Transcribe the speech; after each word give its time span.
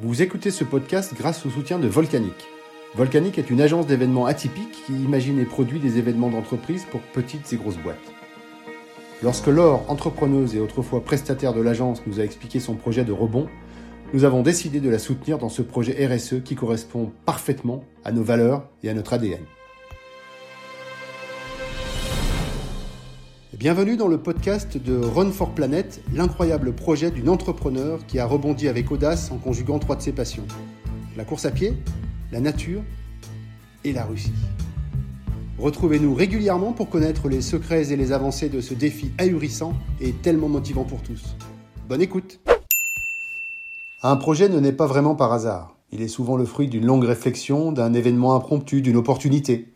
Vous 0.00 0.22
écoutez 0.22 0.52
ce 0.52 0.62
podcast 0.62 1.12
grâce 1.18 1.44
au 1.44 1.50
soutien 1.50 1.80
de 1.80 1.88
Volcanic. 1.88 2.46
Volcanic 2.94 3.36
est 3.36 3.50
une 3.50 3.60
agence 3.60 3.88
d'événements 3.88 4.26
atypiques 4.26 4.84
qui 4.86 4.92
imagine 4.92 5.40
et 5.40 5.44
produit 5.44 5.80
des 5.80 5.98
événements 5.98 6.30
d'entreprise 6.30 6.84
pour 6.88 7.00
petites 7.00 7.52
et 7.52 7.56
grosses 7.56 7.78
boîtes. 7.78 7.96
Lorsque 9.24 9.48
Laure, 9.48 9.90
entrepreneuse 9.90 10.54
et 10.54 10.60
autrefois 10.60 11.02
prestataire 11.02 11.52
de 11.52 11.60
l'agence, 11.60 12.00
nous 12.06 12.20
a 12.20 12.22
expliqué 12.22 12.60
son 12.60 12.76
projet 12.76 13.02
de 13.02 13.10
rebond, 13.10 13.48
nous 14.14 14.22
avons 14.22 14.42
décidé 14.42 14.78
de 14.78 14.88
la 14.88 15.00
soutenir 15.00 15.36
dans 15.36 15.48
ce 15.48 15.62
projet 15.62 16.06
RSE 16.06 16.44
qui 16.44 16.54
correspond 16.54 17.10
parfaitement 17.26 17.82
à 18.04 18.12
nos 18.12 18.22
valeurs 18.22 18.68
et 18.84 18.90
à 18.90 18.94
notre 18.94 19.14
ADN. 19.14 19.40
Bienvenue 23.56 23.96
dans 23.96 24.08
le 24.08 24.18
podcast 24.18 24.76
de 24.76 24.94
Run 24.94 25.30
for 25.30 25.54
Planet, 25.54 26.02
l'incroyable 26.12 26.74
projet 26.74 27.10
d'une 27.10 27.30
entrepreneur 27.30 27.98
qui 28.06 28.18
a 28.18 28.26
rebondi 28.26 28.68
avec 28.68 28.90
audace 28.92 29.32
en 29.32 29.38
conjuguant 29.38 29.78
trois 29.78 29.96
de 29.96 30.02
ses 30.02 30.12
passions. 30.12 30.46
La 31.16 31.24
course 31.24 31.46
à 31.46 31.50
pied, 31.50 31.72
la 32.30 32.40
nature 32.40 32.82
et 33.84 33.94
la 33.94 34.04
Russie. 34.04 34.34
Retrouvez-nous 35.58 36.14
régulièrement 36.14 36.72
pour 36.72 36.90
connaître 36.90 37.30
les 37.30 37.40
secrets 37.40 37.90
et 37.90 37.96
les 37.96 38.12
avancées 38.12 38.50
de 38.50 38.60
ce 38.60 38.74
défi 38.74 39.12
ahurissant 39.16 39.72
et 39.98 40.12
tellement 40.12 40.50
motivant 40.50 40.84
pour 40.84 41.00
tous. 41.00 41.34
Bonne 41.88 42.02
écoute 42.02 42.40
Un 44.02 44.16
projet 44.16 44.50
ne 44.50 44.60
naît 44.60 44.72
pas 44.72 44.86
vraiment 44.86 45.14
par 45.14 45.32
hasard. 45.32 45.74
Il 45.90 46.02
est 46.02 46.08
souvent 46.08 46.36
le 46.36 46.44
fruit 46.44 46.68
d'une 46.68 46.84
longue 46.84 47.04
réflexion, 47.04 47.72
d'un 47.72 47.94
événement 47.94 48.34
impromptu, 48.34 48.82
d'une 48.82 48.96
opportunité. 48.96 49.72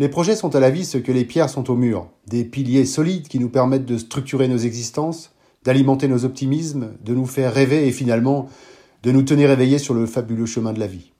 Les 0.00 0.08
projets 0.08 0.34
sont 0.34 0.56
à 0.56 0.60
la 0.60 0.70
vie 0.70 0.84
ce 0.84 0.98
que 0.98 1.12
les 1.12 1.24
pierres 1.24 1.48
sont 1.48 1.70
au 1.70 1.76
mur, 1.76 2.08
des 2.26 2.44
piliers 2.44 2.84
solides 2.84 3.28
qui 3.28 3.38
nous 3.38 3.48
permettent 3.48 3.84
de 3.84 3.96
structurer 3.96 4.48
nos 4.48 4.58
existences, 4.58 5.30
d'alimenter 5.62 6.08
nos 6.08 6.24
optimismes, 6.24 6.94
de 7.04 7.14
nous 7.14 7.26
faire 7.26 7.54
rêver 7.54 7.86
et 7.86 7.92
finalement 7.92 8.48
de 9.04 9.12
nous 9.12 9.22
tenir 9.22 9.52
éveillés 9.52 9.78
sur 9.78 9.94
le 9.94 10.06
fabuleux 10.06 10.46
chemin 10.46 10.72
de 10.72 10.80
la 10.80 10.88
vie. 10.88 11.12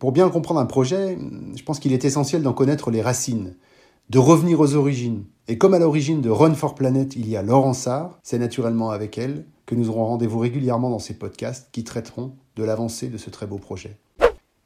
Pour 0.00 0.10
bien 0.10 0.28
comprendre 0.28 0.58
un 0.58 0.66
projet, 0.66 1.16
je 1.54 1.62
pense 1.62 1.78
qu'il 1.78 1.92
est 1.92 2.04
essentiel 2.04 2.42
d'en 2.42 2.52
connaître 2.52 2.90
les 2.90 3.00
racines, 3.00 3.54
de 4.08 4.18
revenir 4.18 4.58
aux 4.58 4.74
origines. 4.74 5.22
Et 5.46 5.56
comme 5.56 5.74
à 5.74 5.78
l'origine 5.78 6.20
de 6.20 6.30
Run 6.30 6.54
for 6.54 6.74
Planet, 6.74 7.14
il 7.14 7.28
y 7.28 7.36
a 7.36 7.42
Laurent 7.42 7.74
Sarr, 7.74 8.18
c'est 8.24 8.40
naturellement 8.40 8.90
avec 8.90 9.18
elle 9.18 9.44
que 9.66 9.76
nous 9.76 9.88
aurons 9.88 10.06
rendez-vous 10.06 10.40
régulièrement 10.40 10.90
dans 10.90 10.98
ces 10.98 11.14
podcasts 11.14 11.68
qui 11.70 11.84
traiteront 11.84 12.32
de 12.56 12.64
l'avancée 12.64 13.06
de 13.06 13.18
ce 13.18 13.30
très 13.30 13.46
beau 13.46 13.58
projet. 13.58 13.98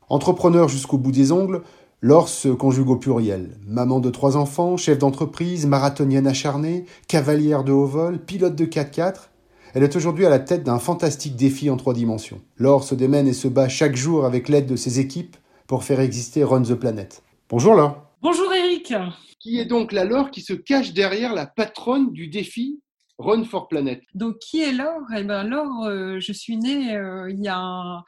Entrepreneur 0.08 0.68
jusqu'au 0.68 0.96
bout 0.96 1.12
des 1.12 1.30
ongles, 1.30 1.60
Laure 2.04 2.28
se 2.28 2.48
conjugue 2.50 2.90
au 2.90 2.96
pluriel. 2.96 3.56
Maman 3.66 3.98
de 3.98 4.10
trois 4.10 4.36
enfants, 4.36 4.76
chef 4.76 4.98
d'entreprise, 4.98 5.64
marathonienne 5.64 6.26
acharnée, 6.26 6.84
cavalière 7.08 7.64
de 7.64 7.72
haut 7.72 7.86
vol, 7.86 8.18
pilote 8.18 8.54
de 8.54 8.66
4x4, 8.66 9.30
elle 9.72 9.82
est 9.82 9.96
aujourd'hui 9.96 10.26
à 10.26 10.28
la 10.28 10.38
tête 10.38 10.64
d'un 10.64 10.78
fantastique 10.78 11.34
défi 11.34 11.70
en 11.70 11.78
trois 11.78 11.94
dimensions. 11.94 12.42
Laure 12.58 12.84
se 12.84 12.94
démène 12.94 13.26
et 13.26 13.32
se 13.32 13.48
bat 13.48 13.70
chaque 13.70 13.96
jour 13.96 14.26
avec 14.26 14.50
l'aide 14.50 14.66
de 14.66 14.76
ses 14.76 15.00
équipes 15.00 15.34
pour 15.66 15.82
faire 15.82 15.98
exister 15.98 16.44
Run 16.44 16.64
the 16.64 16.74
Planet. 16.74 17.22
Bonjour 17.48 17.74
Laure. 17.74 17.96
Bonjour 18.20 18.52
Eric. 18.52 18.92
Qui 19.40 19.58
est 19.58 19.64
donc 19.64 19.90
la 19.90 20.04
Laure 20.04 20.30
qui 20.30 20.42
se 20.42 20.52
cache 20.52 20.92
derrière 20.92 21.32
la 21.32 21.46
patronne 21.46 22.12
du 22.12 22.28
défi 22.28 22.82
Run 23.16 23.44
for 23.44 23.66
Planet? 23.66 24.02
Donc 24.12 24.36
qui 24.40 24.60
est 24.60 24.72
Laure? 24.72 25.06
Eh 25.16 25.24
bien 25.24 25.42
Laure, 25.42 25.86
euh, 25.86 26.20
je 26.20 26.34
suis 26.34 26.58
née 26.58 26.94
euh, 26.94 27.30
il 27.30 27.42
y 27.42 27.48
a 27.48 28.04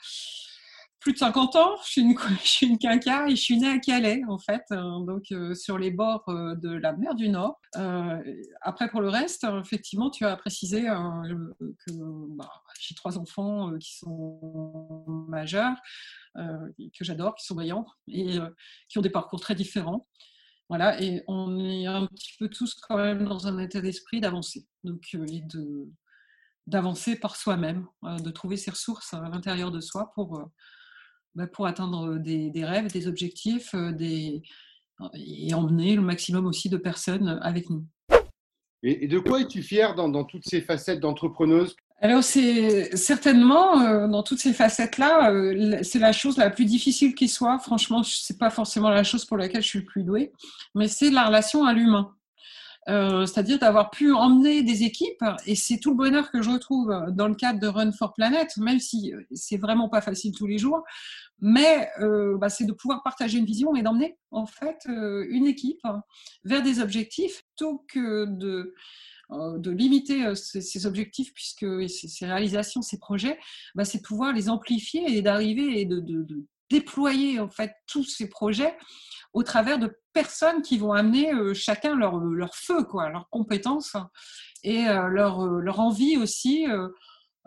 plus 1.07 1.13
de 1.13 1.19
50 1.19 1.55
ans. 1.55 1.77
Je 1.85 1.91
suis 2.43 2.67
une, 2.67 2.79
quinca 2.79 3.29
et 3.29 3.37
je 3.37 3.41
suis 3.41 3.57
née 3.59 3.69
à 3.69 3.79
Calais, 3.79 4.23
en 4.29 4.39
fait, 4.39 4.65
euh, 4.73 5.05
donc 5.05 5.31
euh, 5.31 5.55
sur 5.55 5.79
les 5.79 5.93
bords 5.93 6.25
euh, 6.29 6.57
de 6.57 6.71
la 6.71 6.95
mer 6.95 7.15
du 7.15 7.29
Nord. 7.29 7.61
après, 8.61 8.89
pour 8.89 9.01
le 9.01 9.09
reste, 9.09 9.47
effectivement, 9.63 10.11
tu 10.11 10.25
as 10.25 10.37
précisé 10.37 10.83
que 10.83 11.93
bah, 12.37 12.51
j'ai 12.81 12.97
trois 12.97 13.19
enfants 13.19 13.73
qui 13.79 13.95
sont 13.99 15.05
majeurs, 15.29 15.77
que 16.35 17.05
j'adore, 17.05 17.37
qui 17.37 17.47
sont 17.47 17.55
brillants 17.55 17.87
et 18.09 18.39
qui 18.89 18.99
ont 18.99 19.03
des 19.03 19.11
parcours 19.11 19.41
très 19.41 19.55
différents. 19.55 20.09
Voilà, 20.69 21.01
et 21.01 21.23
on 21.29 21.57
est 21.61 21.87
un 21.87 22.07
petit 22.07 22.33
peu 22.37 22.49
tous 22.49 22.75
quand 22.75 22.97
même 22.97 23.25
dans 23.27 23.47
un 23.47 23.59
état 23.59 23.81
d'esprit 23.81 24.21
d'avancer. 24.21 24.67
Donc, 24.83 25.17
d'avancer 26.67 27.15
par 27.15 27.37
soi-même, 27.37 27.87
de 28.03 28.31
trouver 28.31 28.57
ses 28.57 28.73
ressources 28.73 29.15
à 29.15 29.21
l'intérieur 29.29 29.71
de 29.71 29.81
soi 29.81 30.11
pour, 30.17 30.51
pour 31.53 31.67
atteindre 31.67 32.19
des, 32.19 32.53
rêves, 32.65 32.91
des 32.93 33.09
objectifs, 33.09 33.75
des, 33.75 34.43
et 35.15 35.55
emmener 35.55 35.97
le 35.97 36.03
maximum 36.03 36.47
aussi 36.47 36.69
de 36.69 36.77
personnes 36.77 37.39
avec 37.43 37.71
nous. 37.71 37.85
Et, 38.83 39.09
de 39.09 39.19
quoi 39.19 39.41
es-tu 39.41 39.63
fière 39.63 39.95
dans, 39.95 40.25
toutes 40.25 40.45
ces 40.45 40.61
facettes 40.61 41.01
d'entrepreneuse? 41.01 41.77
Alors 42.01 42.23
c'est 42.23 42.95
certainement 42.95 44.07
dans 44.07 44.23
toutes 44.23 44.39
ces 44.39 44.53
facettes-là, 44.53 45.33
c'est 45.83 45.99
la 45.99 46.13
chose 46.13 46.37
la 46.37 46.51
plus 46.51 46.67
difficile 46.67 47.15
qui 47.15 47.27
soit. 47.27 47.59
Franchement, 47.59 48.03
c'est 48.03 48.39
pas 48.39 48.51
forcément 48.51 48.91
la 48.91 49.03
chose 49.03 49.25
pour 49.25 49.39
laquelle 49.39 49.63
je 49.63 49.69
suis 49.69 49.79
le 49.79 49.87
plus 49.87 50.03
douée, 50.03 50.31
mais 50.75 50.89
c'est 50.89 51.11
la 51.11 51.27
relation 51.27 51.65
à 51.65 51.73
l'humain. 51.73 52.16
Euh, 52.89 53.27
c'est-à-dire 53.27 53.59
d'avoir 53.59 53.91
pu 53.91 54.13
emmener 54.13 54.63
des 54.63 54.85
équipes, 54.85 55.25
et 55.45 55.57
c'est 55.57 55.79
tout 55.79 55.91
le 55.91 55.97
bonheur 55.97 56.31
que 56.31 56.41
je 56.41 56.51
retrouve 56.51 56.95
dans 57.11 57.27
le 57.27 57.35
cadre 57.35 57.59
de 57.59 57.67
Run 57.67 57.91
for 57.91 58.15
Planet, 58.15 58.57
même 58.59 58.79
si 58.79 59.13
euh, 59.13 59.23
c'est 59.33 59.57
vraiment 59.57 59.89
pas 59.89 60.01
facile 60.01 60.33
tous 60.33 60.47
les 60.47 60.59
jours, 60.59 60.85
mais 61.41 61.91
euh, 62.01 62.39
bah, 62.39 62.49
c'est 62.49 62.65
de 62.65 62.73
pouvoir 62.73 63.03
partager 63.03 63.39
une 63.39 63.45
vision 63.45 63.75
et 63.75 63.83
d'emmener 63.83 64.17
en 64.31 64.47
fait 64.47 64.79
une 64.87 65.47
équipe 65.47 65.83
vers 66.45 66.63
des 66.63 66.81
objectifs 66.81 67.43
plutôt 67.43 67.85
que 67.89 68.27
de 68.27 68.75
de 69.31 69.73
limiter 69.73 70.37
ces, 70.37 70.87
objectifs 70.87 71.35
puisque 71.35 71.67
ces, 71.89 72.27
réalisations, 72.27 72.81
ces 72.81 72.97
projets, 72.97 73.41
bah, 73.75 73.85
c'est 73.85 73.99
de 73.99 74.05
pouvoir 74.05 74.33
les 74.33 74.49
amplifier 74.49 75.17
et 75.17 75.21
d'arriver 75.21 75.81
et 75.81 75.85
de, 75.85 76.01
déployer 76.71 77.41
en 77.41 77.49
fait 77.49 77.73
tous 77.87 78.05
ces 78.05 78.29
projets 78.29 78.77
au 79.37 79.43
travers 79.43 79.79
de 79.79 79.95
personnes 80.15 80.63
qui 80.63 80.79
vont 80.79 80.95
amener 80.95 81.31
euh, 81.35 81.53
chacun 81.53 81.95
leur, 81.95 82.17
euh, 82.17 82.33
leur, 82.35 82.55
feu, 82.55 82.85
quoi, 82.85 83.11
leurs 83.11 83.29
compétences 83.29 83.95
et 84.65 84.89
euh, 84.89 85.09
leur, 85.09 85.45
leur, 85.45 85.79
envie 85.79 86.17
aussi, 86.17 86.67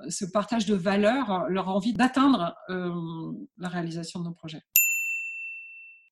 ce 0.07 0.25
partage 0.25 0.67
de 0.67 0.75
valeurs, 0.75 1.47
leur 1.49 1.67
envie 1.67 1.93
d'atteindre 1.93 2.55
la 2.69 3.67
réalisation 3.67 4.19
de 4.19 4.25
nos 4.25 4.33
projets. 4.33 4.61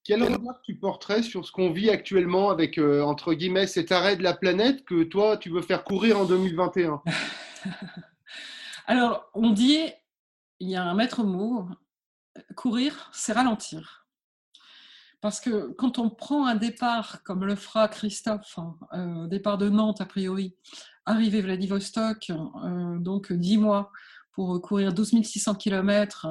Quel 0.03 0.23
regard 0.23 0.59
tu 0.63 0.75
porterais 0.75 1.21
sur 1.21 1.45
ce 1.45 1.51
qu'on 1.51 1.71
vit 1.71 1.89
actuellement 1.89 2.49
avec, 2.49 2.79
entre 2.79 3.33
guillemets, 3.33 3.67
cet 3.67 3.91
arrêt 3.91 4.17
de 4.17 4.23
la 4.23 4.33
planète 4.33 4.83
que 4.83 5.03
toi, 5.03 5.37
tu 5.37 5.49
veux 5.49 5.61
faire 5.61 5.83
courir 5.83 6.19
en 6.19 6.25
2021 6.25 7.01
Alors, 8.87 9.29
on 9.33 9.51
dit, 9.51 9.79
il 10.59 10.69
y 10.69 10.75
a 10.75 10.83
un 10.83 10.95
maître 10.95 11.23
mot, 11.23 11.67
courir, 12.55 13.09
c'est 13.13 13.33
ralentir. 13.33 14.07
Parce 15.21 15.39
que 15.39 15.73
quand 15.73 15.97
on 15.97 16.09
prend 16.09 16.45
un 16.45 16.55
départ, 16.55 17.23
comme 17.23 17.43
le 17.43 17.55
fera 17.55 17.87
Christophe, 17.87 18.57
hein, 18.57 18.75
euh, 18.93 19.27
départ 19.27 19.57
de 19.57 19.67
Nantes 19.67 19.99
a 19.99 20.05
priori, 20.05 20.55
arrivé 21.05 21.41
Vladivostok, 21.41 22.29
euh, 22.29 22.99
donc 22.99 23.33
10 23.33 23.57
mois 23.57 23.91
pour 24.33 24.61
courir 24.61 24.93
12 24.93 25.23
600 25.23 25.55
km, 25.55 26.27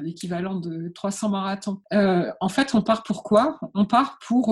l'équivalent 0.00 0.56
de 0.56 0.88
300 0.92 1.28
marathons. 1.28 1.80
Euh, 1.92 2.32
en 2.40 2.48
fait, 2.48 2.74
on 2.74 2.82
part 2.82 3.04
pour 3.04 3.22
quoi? 3.22 3.60
On 3.74 3.84
part 3.84 4.18
pour 4.26 4.48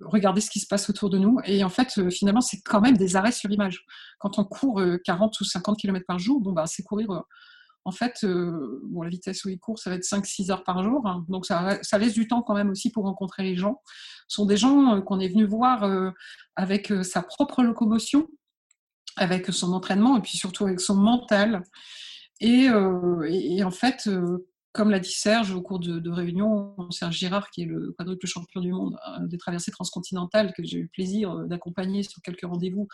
regarder 0.00 0.42
ce 0.42 0.50
qui 0.50 0.60
se 0.60 0.66
passe 0.66 0.90
autour 0.90 1.08
de 1.08 1.16
nous. 1.16 1.38
Et 1.46 1.64
en 1.64 1.70
fait, 1.70 2.10
finalement, 2.10 2.42
c'est 2.42 2.60
quand 2.60 2.82
même 2.82 2.98
des 2.98 3.16
arrêts 3.16 3.32
sur 3.32 3.50
image. 3.50 3.86
Quand 4.18 4.38
on 4.38 4.44
court 4.44 4.82
40 5.06 5.40
ou 5.40 5.44
50 5.44 5.78
km 5.78 6.04
par 6.06 6.18
jour, 6.18 6.38
bon, 6.42 6.52
bah, 6.52 6.66
c'est 6.66 6.82
courir 6.82 7.24
en 7.84 7.92
fait, 7.92 8.24
euh, 8.24 8.80
la 9.02 9.08
vitesse 9.08 9.44
où 9.44 9.50
il 9.50 9.58
court, 9.58 9.78
ça 9.78 9.90
va 9.90 9.96
être 9.96 10.04
5-6 10.04 10.50
heures 10.50 10.64
par 10.64 10.82
jour. 10.82 11.06
Hein. 11.06 11.24
donc, 11.28 11.44
ça, 11.46 11.78
laisse 11.98 12.14
du 12.14 12.26
temps 12.26 12.42
quand 12.42 12.54
même 12.54 12.70
aussi 12.70 12.90
pour 12.90 13.04
rencontrer 13.04 13.42
les 13.42 13.56
gens. 13.56 13.82
Ce 14.26 14.36
sont 14.36 14.46
des 14.46 14.56
gens 14.56 14.96
euh, 14.96 15.00
qu'on 15.02 15.20
est 15.20 15.28
venu 15.28 15.44
voir 15.44 15.84
euh, 15.84 16.10
avec 16.56 16.92
sa 17.02 17.22
propre 17.22 17.62
locomotion, 17.62 18.28
avec 19.16 19.46
son 19.52 19.72
entraînement 19.72 20.16
et 20.16 20.22
puis 20.22 20.36
surtout 20.36 20.64
avec 20.64 20.80
son 20.80 20.94
mental. 20.96 21.62
Et, 22.40 22.68
en 22.70 23.70
fait, 23.70 24.10
comme 24.72 24.90
l'a 24.90 24.98
dit 24.98 25.12
Serge 25.12 25.52
au 25.52 25.62
cours 25.62 25.78
de, 25.78 25.98
de, 25.98 26.10
réunion, 26.10 26.74
Serge 26.90 27.16
Girard, 27.16 27.50
qui 27.50 27.62
est 27.62 27.66
le 27.66 27.94
quadruple 27.96 28.26
champion 28.26 28.60
du 28.60 28.72
monde 28.72 28.98
des 29.22 29.38
traversées 29.38 29.70
transcontinentales, 29.70 30.52
que 30.52 30.64
j'ai 30.64 30.78
eu 30.78 30.82
le 30.82 30.88
plaisir 30.88 31.46
d'accompagner 31.46 32.02
sur 32.02 32.20
quelques 32.22 32.44
rendez-vous 32.44 32.88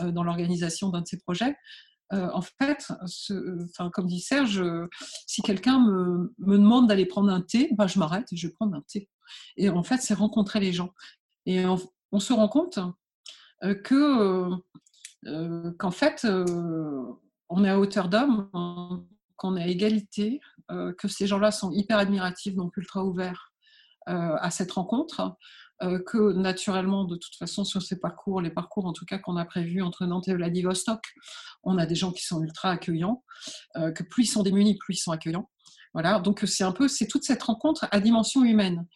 dans 0.00 0.24
l'organisation 0.24 0.88
d'un 0.88 1.02
de 1.02 1.06
ses 1.06 1.18
projets, 1.18 1.56
euh, 2.12 2.28
en 2.32 2.42
fait, 2.42 2.92
comme 3.92 4.06
dit 4.06 4.20
Serge, 4.20 4.62
si 5.26 5.42
quelqu'un 5.42 5.78
me, 5.80 6.34
demande 6.38 6.88
d'aller 6.88 7.06
prendre 7.06 7.30
un 7.30 7.40
thé, 7.40 7.68
bah, 7.72 7.86
je 7.86 7.98
m'arrête 7.98 8.32
et 8.32 8.36
je 8.36 8.48
vais 8.48 8.52
prendre 8.52 8.76
un 8.76 8.82
thé. 8.82 9.08
Et 9.56 9.68
en 9.68 9.82
fait, 9.82 9.98
c'est 9.98 10.14
rencontrer 10.14 10.60
les 10.60 10.72
gens. 10.72 10.92
Et 11.46 11.64
on, 11.64 12.20
se 12.20 12.32
rend 12.32 12.48
compte 12.48 12.78
euh, 13.62 13.74
que 13.74 14.50
euh, 15.26 15.70
qu'en 15.78 15.90
fait, 15.90 16.26
on 17.48 17.64
est 17.64 17.70
à 17.70 17.78
hauteur 17.78 18.08
d'homme, 18.08 18.50
qu'on 19.36 19.56
est 19.56 19.62
à 19.62 19.68
égalité, 19.68 20.40
que 20.68 21.08
ces 21.08 21.26
gens-là 21.26 21.50
sont 21.50 21.72
hyper 21.72 21.98
admiratifs, 21.98 22.54
donc 22.54 22.76
ultra 22.76 23.04
ouverts 23.04 23.52
à 24.06 24.50
cette 24.50 24.72
rencontre, 24.72 25.20
euh, 25.20 25.34
que 25.80 26.32
naturellement, 26.32 27.04
de 27.04 27.16
toute 27.16 27.34
façon, 27.36 27.64
sur 27.64 27.82
ces 27.82 27.98
parcours, 27.98 28.40
les 28.40 28.50
parcours 28.50 28.86
en 28.86 28.92
tout 28.92 29.04
cas 29.04 29.18
qu'on 29.18 29.36
a 29.36 29.44
prévus 29.44 29.82
entre 29.82 30.04
Nantes 30.06 30.28
et 30.28 30.34
Vladivostok, 30.34 31.02
on 31.62 31.78
a 31.78 31.86
des 31.86 31.94
gens 31.94 32.12
qui 32.12 32.24
sont 32.24 32.42
ultra 32.42 32.70
accueillants, 32.70 33.24
euh, 33.76 33.90
que 33.90 34.02
plus 34.02 34.24
ils 34.24 34.30
sont 34.30 34.42
démunis, 34.42 34.76
plus 34.76 34.94
ils 34.94 35.00
sont 35.00 35.12
accueillants. 35.12 35.50
Voilà, 35.92 36.20
donc 36.20 36.42
c'est 36.46 36.64
un 36.64 36.72
peu, 36.72 36.86
c'est 36.86 37.06
toute 37.06 37.24
cette 37.24 37.42
rencontre 37.42 37.88
à 37.90 38.00
dimension 38.00 38.44
humaine. 38.44 38.86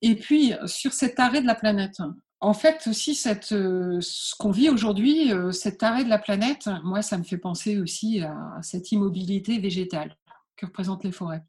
Et 0.00 0.14
puis, 0.14 0.54
sur 0.66 0.92
cet 0.92 1.18
arrêt 1.20 1.42
de 1.42 1.46
la 1.46 1.54
planète, 1.54 1.98
en 2.40 2.54
fait, 2.54 2.86
aussi, 2.86 3.14
cette, 3.16 3.46
ce 3.46 4.34
qu'on 4.36 4.52
vit 4.52 4.70
aujourd'hui, 4.70 5.32
cet 5.52 5.82
arrêt 5.82 6.04
de 6.04 6.08
la 6.08 6.18
planète, 6.18 6.70
moi, 6.84 7.02
ça 7.02 7.18
me 7.18 7.24
fait 7.24 7.36
penser 7.36 7.78
aussi 7.78 8.20
à 8.22 8.34
cette 8.62 8.92
immobilité 8.92 9.58
végétale 9.58 10.16
que 10.56 10.66
représentent 10.66 11.04
les 11.04 11.12
forêts. 11.12 11.42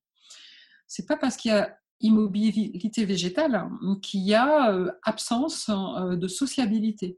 C'est 0.87 1.07
pas 1.07 1.15
parce 1.15 1.37
qu'il 1.37 1.51
y 1.51 1.53
a 1.53 1.78
immobilité 2.01 3.05
végétale 3.05 3.69
qu'il 4.01 4.21
y 4.21 4.33
a 4.33 4.75
absence 5.03 5.69
de 5.69 6.27
sociabilité. 6.27 7.17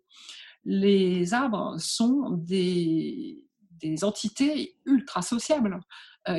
Les 0.65 1.33
arbres 1.33 1.75
sont 1.79 2.31
des, 2.31 3.39
entités 4.03 4.75
ultra 4.85 5.21
sociables 5.21 5.79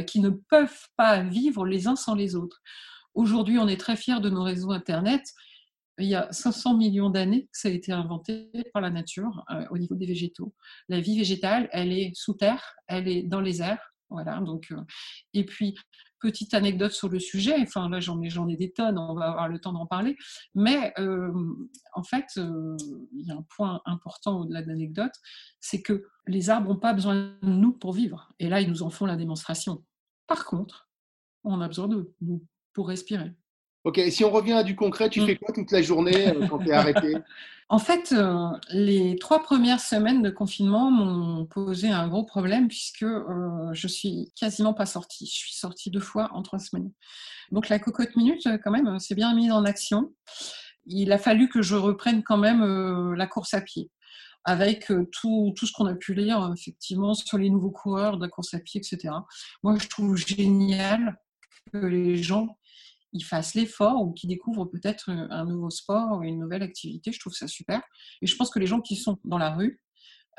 qui 0.07 0.21
ne 0.21 0.31
peuvent 0.31 0.89
pas 0.97 1.23
vivre 1.23 1.67
les 1.67 1.89
uns 1.89 1.97
sans 1.97 2.15
les 2.15 2.37
autres. 2.37 2.63
Aujourd'hui, 3.15 3.59
on 3.59 3.69
est 3.69 3.77
très 3.77 3.97
fiers 3.97 4.21
de 4.21 4.31
nos 4.31 4.43
réseaux 4.43 4.71
Internet. 4.71 5.23
Il 5.99 6.07
y 6.07 6.15
a 6.15 6.33
500 6.33 6.77
millions 6.77 7.11
d'années 7.11 7.43
que 7.43 7.59
ça 7.59 7.69
a 7.69 7.73
été 7.73 7.93
inventé 7.93 8.51
par 8.73 8.81
la 8.81 8.91
nature 8.91 9.45
au 9.71 9.79
niveau 9.79 9.95
des 9.95 10.07
végétaux. 10.07 10.55
La 10.89 11.01
vie 11.01 11.19
végétale, 11.19 11.69
elle 11.73 11.93
est 11.93 12.13
sous 12.15 12.35
terre, 12.35 12.75
elle 12.87 13.09
est 13.09 13.23
dans 13.23 13.41
les 13.41 13.61
airs. 13.61 13.93
Voilà, 14.09 14.41
donc, 14.41 14.73
et 15.33 15.45
puis, 15.45 15.75
petite 16.23 16.55
anecdote 16.55 16.93
sur 16.93 17.09
le 17.09 17.19
sujet, 17.19 17.57
enfin 17.61 17.91
là 17.91 18.01
j'en 18.01 18.23
ai, 18.23 18.57
des 18.57 18.73
tonnes, 18.73 18.97
on 18.97 19.15
va 19.15 19.31
avoir 19.31 19.49
le 19.49 19.59
temps 19.59 19.73
d'en 19.73 19.87
parler, 19.87 20.17
mais 20.55 20.95
en 21.95 22.03
fait, 22.05 22.27
il 22.37 23.27
y 23.27 23.31
a 23.31 23.35
un 23.35 23.45
point 23.55 23.83
important 23.85 24.41
au-delà 24.41 24.63
de 24.63 24.69
l'anecdote, 24.69 25.13
c'est 25.61 25.83
que 25.83 26.05
les 26.27 26.49
arbres 26.49 26.69
n'ont 26.69 26.79
pas 26.79 26.95
besoin 26.95 27.15
de 27.15 27.37
nous 27.43 27.73
pour 27.73 27.93
vivre, 27.93 28.33
et 28.39 28.49
là 28.49 28.61
ils 28.61 28.71
nous 28.71 28.83
en 28.83 28.91
font 28.91 29.07
la 29.07 29.17
démonstration. 29.17 29.85
Par 30.27 30.45
contre, 30.47 30.89
on 31.45 31.61
a 31.61 31.67
besoin 31.67 31.89
de 31.89 32.15
nous 32.21 32.47
pour 32.73 32.89
respirer. 32.89 33.33
Ok, 33.85 34.01
si 34.11 34.25
on 34.25 34.31
revient 34.31 34.53
à 34.53 34.63
du 34.63 34.77
concret, 34.77 35.11
tu 35.11 35.21
mmh. 35.21 35.27
fais 35.27 35.37
quoi 35.37 35.53
toute 35.53 35.73
la 35.73 35.83
journée 35.83 36.29
euh, 36.29 36.47
quand 36.47 36.59
tu 36.59 36.69
es 36.69 36.73
arrêté? 36.73 37.15
En 37.69 37.79
fait, 37.79 38.13
euh, 38.13 38.49
les 38.69 39.17
trois 39.17 39.43
premières 39.43 39.81
semaines 39.81 40.21
de 40.21 40.29
confinement 40.29 40.91
m'ont 40.91 41.47
posé 41.47 41.89
un 41.89 42.07
gros 42.07 42.23
problème 42.23 42.69
puisque 42.69 43.03
euh, 43.05 43.71
je 43.73 43.89
suis 43.89 44.31
quasiment 44.39 44.75
pas 44.75 44.85
sortie. 44.85 45.25
Je 45.25 45.39
suis 45.39 45.55
sortie 45.55 45.91
deux 45.91 46.01
fois 46.01 46.29
en 46.35 46.43
trois 46.43 46.59
semaines. 46.59 46.93
Donc 47.51 47.71
la 47.71 47.79
cocotte 47.79 48.15
minute, 48.15 48.47
quand 48.63 48.71
même, 48.71 48.99
c'est 48.99 49.15
bien 49.15 49.35
mise 49.35 49.53
en 49.53 49.65
action. 49.65 50.13
Il 50.85 51.13
a 51.13 51.19
fallu 51.19 51.49
que 51.49 51.63
je 51.63 51.75
reprenne 51.75 52.23
quand 52.23 52.37
même 52.37 53.15
la 53.15 53.27
course 53.27 53.55
à 53.55 53.63
pied 53.63 53.91
avec 54.45 54.93
tout, 55.11 55.55
tout 55.57 55.67
ce 55.67 55.73
qu'on 55.73 55.87
a 55.87 55.95
pu 55.95 56.13
lire 56.13 56.53
effectivement 56.55 57.15
sur 57.15 57.39
les 57.39 57.49
nouveaux 57.49 57.71
coureurs 57.71 58.19
de 58.19 58.23
la 58.25 58.29
course 58.29 58.53
à 58.53 58.59
pied, 58.59 58.83
etc. 58.83 59.15
Moi, 59.63 59.79
je 59.79 59.89
trouve 59.89 60.15
génial 60.17 61.17
que 61.73 61.79
les 61.79 62.19
gens 62.19 62.59
ils 63.13 63.25
fassent 63.25 63.55
l'effort 63.55 64.01
ou 64.03 64.13
qu'ils 64.13 64.29
découvrent 64.29 64.65
peut-être 64.65 65.11
euh, 65.11 65.27
un 65.31 65.45
nouveau 65.45 65.71
sport 65.71 66.19
ou 66.19 66.23
une 66.23 66.39
nouvelle 66.39 66.63
activité. 66.63 67.13
Je 67.13 67.21
trouve 67.21 67.35
ça 67.35 67.47
super. 67.47 67.83
Et 68.21 68.27
je 68.27 68.37
pense 68.37 68.51
que 68.51 68.59
les 68.59 68.67
gens 68.67 68.81
qui 68.81 68.97
sont 68.97 69.19
dans 69.25 69.39
la 69.39 69.51
rue, 69.51 69.81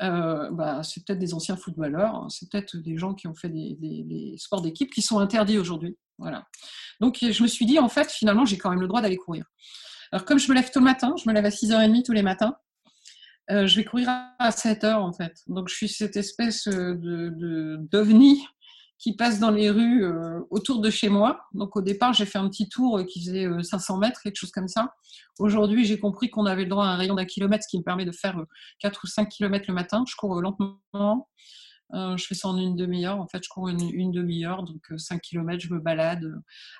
euh, 0.02 0.50
bah, 0.50 0.82
c'est 0.82 1.04
peut-être 1.04 1.20
des 1.20 1.34
anciens 1.34 1.56
footballeurs, 1.56 2.14
hein. 2.16 2.28
c'est 2.28 2.50
peut-être 2.50 2.76
des 2.76 2.96
gens 2.98 3.14
qui 3.14 3.28
ont 3.28 3.34
fait 3.34 3.48
des, 3.48 4.34
sports 4.38 4.60
d'équipe 4.60 4.90
qui 4.92 5.02
sont 5.02 5.18
interdits 5.18 5.58
aujourd'hui. 5.58 5.96
Voilà. 6.18 6.46
Donc 7.00 7.18
je 7.20 7.42
me 7.42 7.48
suis 7.48 7.66
dit, 7.66 7.78
en 7.78 7.88
fait, 7.88 8.10
finalement, 8.10 8.44
j'ai 8.44 8.58
quand 8.58 8.70
même 8.70 8.80
le 8.80 8.88
droit 8.88 9.00
d'aller 9.00 9.16
courir. 9.16 9.44
Alors 10.10 10.24
comme 10.24 10.38
je 10.38 10.48
me 10.48 10.54
lève 10.54 10.70
tout 10.70 10.80
le 10.80 10.84
matin, 10.84 11.14
je 11.22 11.28
me 11.28 11.34
lève 11.34 11.44
à 11.44 11.50
6h30 11.50 12.04
tous 12.04 12.12
les 12.12 12.22
matins, 12.22 12.56
euh, 13.50 13.66
je 13.66 13.76
vais 13.76 13.84
courir 13.84 14.08
à 14.08 14.50
7h 14.50 14.94
en 14.94 15.12
fait. 15.12 15.42
Donc 15.48 15.68
je 15.68 15.74
suis 15.74 15.88
cette 15.88 16.16
espèce 16.16 16.66
de 16.66 17.76
d'ovni 17.90 18.44
qui 19.04 19.14
passe 19.14 19.38
dans 19.38 19.50
les 19.50 19.68
rues 19.68 20.02
euh, 20.02 20.40
autour 20.48 20.80
de 20.80 20.88
chez 20.88 21.10
moi. 21.10 21.44
Donc 21.52 21.76
au 21.76 21.82
départ, 21.82 22.14
j'ai 22.14 22.24
fait 22.24 22.38
un 22.38 22.48
petit 22.48 22.70
tour 22.70 22.96
euh, 22.96 23.04
qui 23.04 23.22
faisait 23.22 23.46
500 23.62 23.96
euh, 23.96 23.98
mètres, 23.98 24.22
quelque 24.22 24.38
chose 24.38 24.50
comme 24.50 24.66
ça. 24.66 24.94
Aujourd'hui, 25.38 25.84
j'ai 25.84 26.00
compris 26.00 26.30
qu'on 26.30 26.46
avait 26.46 26.62
le 26.62 26.70
droit 26.70 26.86
à 26.86 26.88
un 26.88 26.96
rayon 26.96 27.14
d'un 27.14 27.26
kilomètre, 27.26 27.64
ce 27.64 27.68
qui 27.68 27.76
me 27.76 27.82
permet 27.82 28.06
de 28.06 28.12
faire 28.12 28.42
4 28.78 29.00
ou 29.04 29.06
5 29.06 29.28
kilomètres 29.28 29.66
le 29.68 29.74
matin. 29.74 30.04
Je 30.08 30.16
cours 30.16 30.40
lentement. 30.40 31.28
je 31.92 32.24
fais 32.26 32.34
ça 32.34 32.48
en 32.48 32.56
une 32.56 32.76
demi-heure. 32.76 33.20
En 33.20 33.28
fait, 33.28 33.44
je 33.44 33.50
cours 33.50 33.68
une, 33.68 34.10
demi-heure, 34.10 34.62
donc 34.62 34.80
5 34.96 35.20
kilomètres, 35.20 35.62
je 35.62 35.74
me 35.74 35.80
balade. 35.80 36.24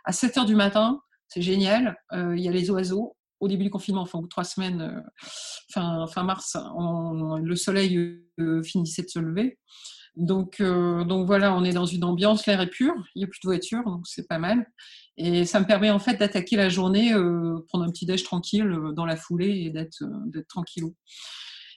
À 0.06 0.12
7 0.12 0.38
heures 0.38 0.46
du 0.46 0.54
matin, 0.54 1.02
c'est 1.28 1.42
génial. 1.42 1.94
Il 2.10 2.40
y 2.40 2.48
a 2.48 2.52
les 2.52 2.70
oiseaux. 2.70 3.18
Au 3.40 3.48
début 3.48 3.64
du 3.64 3.70
confinement, 3.70 4.00
enfin, 4.00 4.22
trois 4.30 4.44
semaines, 4.44 5.04
fin 5.74 6.22
mars, 6.22 6.56
le 6.56 7.54
soleil 7.54 8.24
finissait 8.64 9.02
de 9.02 9.10
se 9.10 9.18
lever. 9.18 9.58
Donc, 10.16 10.60
euh, 10.60 11.04
donc 11.04 11.26
voilà, 11.26 11.54
on 11.56 11.64
est 11.64 11.72
dans 11.72 11.86
une 11.86 12.04
ambiance, 12.04 12.46
l'air 12.46 12.60
est 12.60 12.68
pur, 12.68 12.94
il 13.14 13.18
n'y 13.18 13.24
a 13.24 13.26
plus 13.26 13.40
de 13.42 13.48
voiture, 13.48 13.82
donc 13.84 14.06
c'est 14.06 14.28
pas 14.28 14.38
mal. 14.38 14.66
Et 15.16 15.44
ça 15.44 15.60
me 15.60 15.66
permet 15.66 15.90
en 15.90 15.98
fait 15.98 16.16
d'attaquer 16.16 16.56
la 16.56 16.68
journée, 16.68 17.12
euh, 17.12 17.58
prendre 17.68 17.84
un 17.84 17.90
petit 17.90 18.06
déj 18.06 18.22
tranquille 18.22 18.66
euh, 18.66 18.92
dans 18.92 19.06
la 19.06 19.16
foulée 19.16 19.64
et 19.64 19.70
d'être 19.70 20.04
d'être 20.26 20.48
tranquillou. 20.48 20.94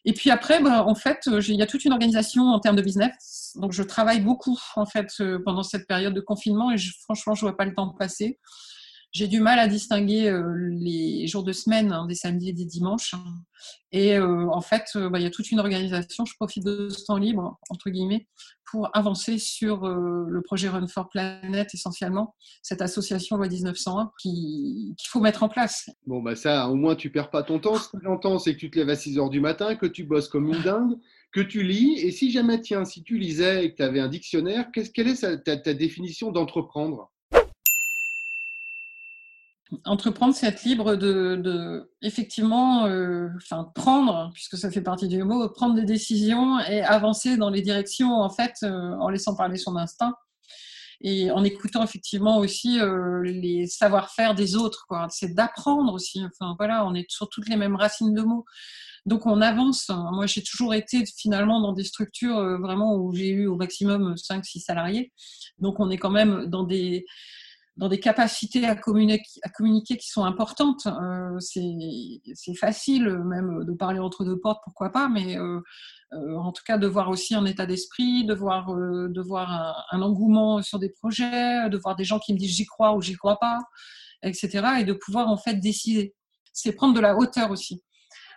Et 0.06 0.13
puis 0.13 0.30
après, 0.30 0.62
bah, 0.62 0.86
en 0.86 0.95
fait, 0.95 1.19
il 1.25 1.56
y 1.56 1.62
a 1.62 1.66
toute 1.66 1.84
une 1.84 1.92
organisation 1.92 2.44
en 2.44 2.60
termes 2.60 2.75
de 2.75 2.81
business. 2.81 3.54
Donc 3.56 3.74
je 3.74 3.84
travaille 3.84 4.22
beaucoup 4.22 4.57
en 4.75 4.86
fait 4.86 5.07
pendant 5.44 5.63
cette 5.63 5.88
période 5.88 6.13
de 6.13 6.22
confinement 6.22 6.72
et 6.72 6.78
franchement, 7.04 7.34
je 7.34 7.42
vois 7.42 7.57
pas 7.57 7.66
le 7.66 7.74
temps 7.74 7.89
passer. 7.89 8.39
J'ai 9.13 9.27
du 9.27 9.39
mal 9.39 9.57
à 9.57 9.68
distinguer 9.68 10.30
euh, 10.30 10.69
les 10.71 11.27
jours 11.27 11.44
de 11.44 11.54
semaine 11.54 11.92
hein, 11.92 12.06
des 12.07 12.15
samedis 12.15 12.50
et 12.50 12.54
des 12.54 12.65
dimanches. 12.65 13.15
Et 13.92 14.15
euh, 14.15 14.48
en 14.50 14.62
fait, 14.62 14.83
euh, 14.95 15.09
bah, 15.09 15.19
il 15.19 15.24
y 15.24 15.25
a 15.25 15.31
toute 15.31 15.50
une 15.50 15.59
organisation. 15.59 16.25
Je 16.25 16.33
profite 16.36 16.65
de 16.65 16.89
ce 16.89 17.06
temps 17.06 17.18
libre, 17.18 17.57
entre 17.69 17.89
guillemets, 17.89 18.27
pour 18.69 18.89
avancer 18.95 19.38
sur 19.39 19.88
le 19.88 20.42
projet 20.42 20.68
Run 20.68 20.88
for 20.88 21.07
Planet 21.09 21.74
essentiellement, 21.74 22.36
cette 22.62 22.81
association 22.81 23.38
loi 23.38 23.48
1901 23.48 24.12
qu'il 24.21 24.94
faut 25.07 25.21
mettre 25.21 25.44
en 25.44 25.48
place. 25.48 25.89
Bon, 26.06 26.21
bah 26.21 26.36
ça, 26.36 26.68
au 26.69 26.75
moins, 26.75 26.95
tu 26.95 27.10
perds 27.10 27.30
pas 27.30 27.44
ton 27.44 27.60
temps. 27.60 27.77
Ce 27.77 27.88
que 27.88 27.98
j'entends, 28.03 28.39
c'est 28.39 28.53
que 28.53 28.60
tu 28.60 28.69
te 28.69 28.77
lèves 28.77 28.89
à 28.89 28.95
6 28.98 29.18
heures 29.19 29.30
du 29.30 29.39
matin, 29.39 29.75
que 29.75 29.86
tu 29.86 30.03
bosses 30.03 30.27
comme 30.27 30.50
une 30.50 30.62
dingue, 30.63 30.98
que 31.31 31.39
tu 31.39 31.63
lis. 31.63 31.98
Et 32.00 32.12
si 32.12 32.30
jamais, 32.30 32.60
tiens, 32.60 32.83
si 32.83 33.03
tu 33.03 33.18
lisais 33.18 33.63
et 33.63 33.71
que 33.71 33.77
tu 33.77 33.83
avais 33.83 34.01
un 34.01 34.10
dictionnaire, 34.10 34.69
quelle 34.94 35.07
est 35.07 35.44
ta 35.44 35.74
définition 35.74 36.33
d'entreprendre? 36.33 37.10
Entreprendre, 39.86 40.34
c'est 40.34 40.48
être 40.48 40.64
libre 40.64 40.96
de, 40.96 41.92
effectivement, 42.02 42.86
euh, 42.86 43.30
prendre, 43.75 44.31
puisque 44.34 44.58
ça 44.58 44.72
fait 44.72 44.81
partie 44.81 45.08
du 45.08 45.24
mot, 45.24 45.50
prendre 45.50 45.75
des 45.75 45.86
décisions 45.86 46.60
et 46.60 46.81
avancer 46.81 47.38
dans 47.38 47.50
les 47.50 47.62
directions 47.62 48.14
en 48.14 48.30
fait, 48.30 48.54
euh, 48.64 48.94
en 49.00 49.10
laissant 49.10 49.36
parler 49.36 49.58
son 49.58 49.75
instinct 49.75 50.14
et 51.02 51.30
en 51.30 51.44
écoutant 51.44 51.84
effectivement 51.84 52.38
aussi 52.40 52.80
euh, 52.80 53.22
les 53.22 53.68
savoir-faire 53.68 54.34
des 54.34 54.56
autres. 54.56 54.88
C'est 55.10 55.36
d'apprendre 55.36 55.94
aussi. 55.94 56.24
Enfin 56.25 56.56
voilà, 56.58 56.88
on 56.88 56.96
est 56.96 57.06
sur 57.10 57.30
toutes 57.30 57.50
les 57.50 57.56
mêmes 57.56 57.75
racines 57.75 58.15
de 58.15 58.22
mots. 58.22 58.46
Donc 59.06 59.27
on 59.27 59.39
avance. 59.41 59.91
Moi, 60.12 60.25
j'ai 60.25 60.41
toujours 60.41 60.74
été 60.74 61.06
finalement 61.06 61.62
dans 61.62 61.72
des 61.72 61.84
structures 61.84 62.60
vraiment 62.60 62.96
où 62.96 63.13
j'ai 63.13 63.30
eu 63.30 63.46
au 63.46 63.56
maximum 63.56 64.15
5-6 64.15 64.62
salariés. 64.62 65.13
Donc 65.60 65.80
on 65.80 65.91
est 65.91 65.98
quand 65.98 66.10
même 66.10 66.48
dans 66.48 66.63
des 66.63 67.06
dans 67.77 67.89
des 67.89 68.00
capacités 68.00 68.65
à 68.65 68.75
communiquer, 68.75 69.39
à 69.43 69.50
communiquer 69.50 69.98
qui 69.98 70.10
sont 70.10 70.25
importantes. 70.25 70.88
Euh, 70.88 71.39
c'est 71.39 72.55
facile 72.55 73.19
même 73.19 73.63
de 73.63 73.72
parler 73.74 74.00
entre 74.00 74.25
deux 74.25 74.39
portes, 74.39 74.62
pourquoi 74.63 74.91
pas, 74.91 75.07
mais 75.07 75.38
euh, 75.38 75.62
euh, 76.13 76.36
en 76.36 76.51
tout 76.51 76.63
cas 76.65 76.77
de 76.77 76.88
voir 76.88 77.10
aussi 77.10 77.36
un 77.36 77.46
état 77.46 77.67
d'esprit, 77.67 78.25
de 78.25 78.34
voir, 78.34 78.75
de 78.75 79.22
voir 79.22 79.86
un, 79.91 80.01
engouement 80.01 80.62
sur 80.63 80.79
des 80.79 80.89
projets, 80.89 81.69
de 81.69 81.77
voir 81.77 81.96
des 81.96 82.03
gens 82.03 82.19
qui 82.19 82.34
me 82.34 82.39
disent 82.39 82.55
j'y 82.55 82.65
crois 82.65 82.96
ou 82.96 83.01
j'y 83.01 83.13
crois 83.13 83.38
pas, 83.38 83.60
etc. 84.24 84.79
Et 84.79 84.84
de 84.84 84.93
pouvoir 84.93 85.27
en 85.27 85.38
fait 85.38 85.55
décider. 85.55 86.15
C'est 86.53 86.72
prendre 86.72 86.96
de 86.96 87.00
la 87.00 87.15
hauteur 87.15 87.51
aussi. 87.51 87.84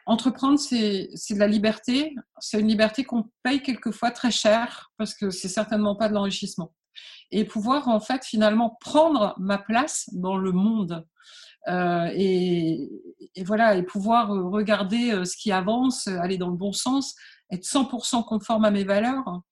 Entreprendre, 0.04 0.58
c'est 0.58 1.08
de 1.30 1.38
la 1.38 1.46
liberté. 1.46 2.14
C'est 2.40 2.60
une 2.60 2.68
liberté 2.68 3.04
qu'on 3.04 3.30
paye 3.42 3.62
quelquefois 3.62 4.10
très 4.10 4.30
cher 4.30 4.90
parce 4.98 5.14
que 5.14 5.30
c'est 5.30 5.48
certainement 5.48 5.96
pas 5.96 6.08
de 6.08 6.14
l'enrichissement 6.14 6.74
et 7.30 7.44
pouvoir 7.44 7.88
en 7.88 8.00
fait 8.00 8.24
finalement 8.24 8.76
prendre 8.80 9.34
ma 9.38 9.58
place 9.58 10.08
dans 10.12 10.36
le 10.36 10.52
monde. 10.52 11.06
Euh, 11.68 12.10
et, 12.14 12.88
voilà, 13.44 13.76
et 13.76 13.82
pouvoir 13.82 14.32
euh, 14.32 14.48
regarder 14.48 15.12
euh, 15.12 15.24
ce 15.24 15.36
qui 15.36 15.52
avance, 15.52 16.08
aller 16.08 16.38
dans 16.38 16.48
le 16.48 16.56
bon 16.56 16.72
sens, 16.72 17.14
être 17.50 17.64
100% 17.64 18.24
conforme 18.24 18.64
à 18.64 18.70
mes 18.70 18.84
valeurs. 18.84 19.42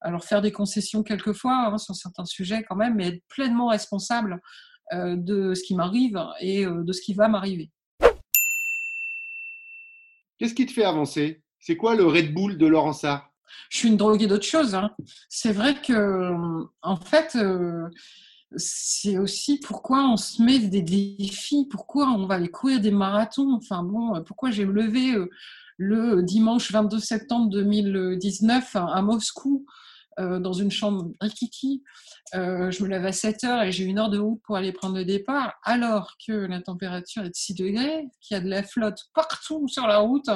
Alors 0.00 0.24
faire 0.24 0.42
des 0.42 0.50
concessions 0.50 1.02
quelquefois 1.02 1.70
hein, 1.72 1.78
sur 1.78 1.94
certains 1.94 2.24
sujets 2.24 2.64
quand 2.64 2.76
même, 2.76 2.94
mais 2.96 3.08
être 3.08 3.22
pleinement 3.28 3.68
responsable 3.68 4.40
de 4.92 5.54
ce 5.54 5.62
qui 5.62 5.74
m'arrive 5.74 6.22
et 6.40 6.66
de 6.66 6.92
ce 6.92 7.00
qui 7.00 7.14
va 7.14 7.26
m'arriver. 7.26 7.70
Qu'est-ce 10.36 10.52
qui 10.52 10.66
te 10.66 10.72
fait 10.72 10.84
avancer? 10.84 11.42
C'est 11.60 11.76
quoi 11.76 11.94
le 11.94 12.04
Red 12.04 12.34
Bull 12.34 12.58
de 12.58 12.66
Laurent 12.66 12.92
Sarr? 12.92 13.31
Je 13.70 13.78
suis 13.78 13.88
une 13.88 13.96
droguée 13.96 14.26
d'autre 14.26 14.44
chose. 14.44 14.74
Hein. 14.74 14.90
C'est 15.28 15.52
vrai 15.52 15.80
que, 15.80 16.32
en 16.82 16.96
fait, 16.96 17.36
euh, 17.36 17.88
c'est 18.56 19.18
aussi 19.18 19.58
pourquoi 19.58 20.08
on 20.08 20.16
se 20.16 20.42
met 20.42 20.58
des 20.58 20.82
défis, 20.82 21.66
pourquoi 21.70 22.08
on 22.08 22.26
va 22.26 22.34
aller 22.34 22.50
courir 22.50 22.80
des 22.80 22.90
marathons. 22.90 23.52
Enfin 23.54 23.82
bon, 23.82 24.22
pourquoi 24.24 24.50
j'ai 24.50 24.64
levé 24.64 25.14
euh, 25.14 25.30
le 25.78 26.22
dimanche 26.22 26.70
22 26.70 26.98
septembre 26.98 27.50
2019 27.50 28.76
à 28.76 29.02
Moscou? 29.02 29.66
Euh, 30.18 30.38
dans 30.38 30.52
une 30.52 30.70
chambre 30.70 31.10
rikiki. 31.20 31.82
Euh, 32.34 32.70
je 32.70 32.82
me 32.82 32.88
lève 32.88 33.04
à 33.04 33.12
7 33.12 33.44
heures 33.44 33.62
et 33.62 33.72
j'ai 33.72 33.84
une 33.84 33.98
heure 33.98 34.10
de 34.10 34.18
route 34.18 34.40
pour 34.44 34.56
aller 34.56 34.72
prendre 34.72 34.96
le 34.96 35.04
départ, 35.04 35.54
alors 35.62 36.16
que 36.26 36.32
la 36.32 36.60
température 36.60 37.24
est 37.24 37.30
de 37.30 37.34
6 37.34 37.54
degrés, 37.54 38.08
qu'il 38.20 38.34
y 38.34 38.38
a 38.38 38.42
de 38.42 38.48
la 38.48 38.62
flotte 38.62 39.00
partout 39.14 39.68
sur 39.68 39.86
la 39.86 39.98
route 39.98 40.30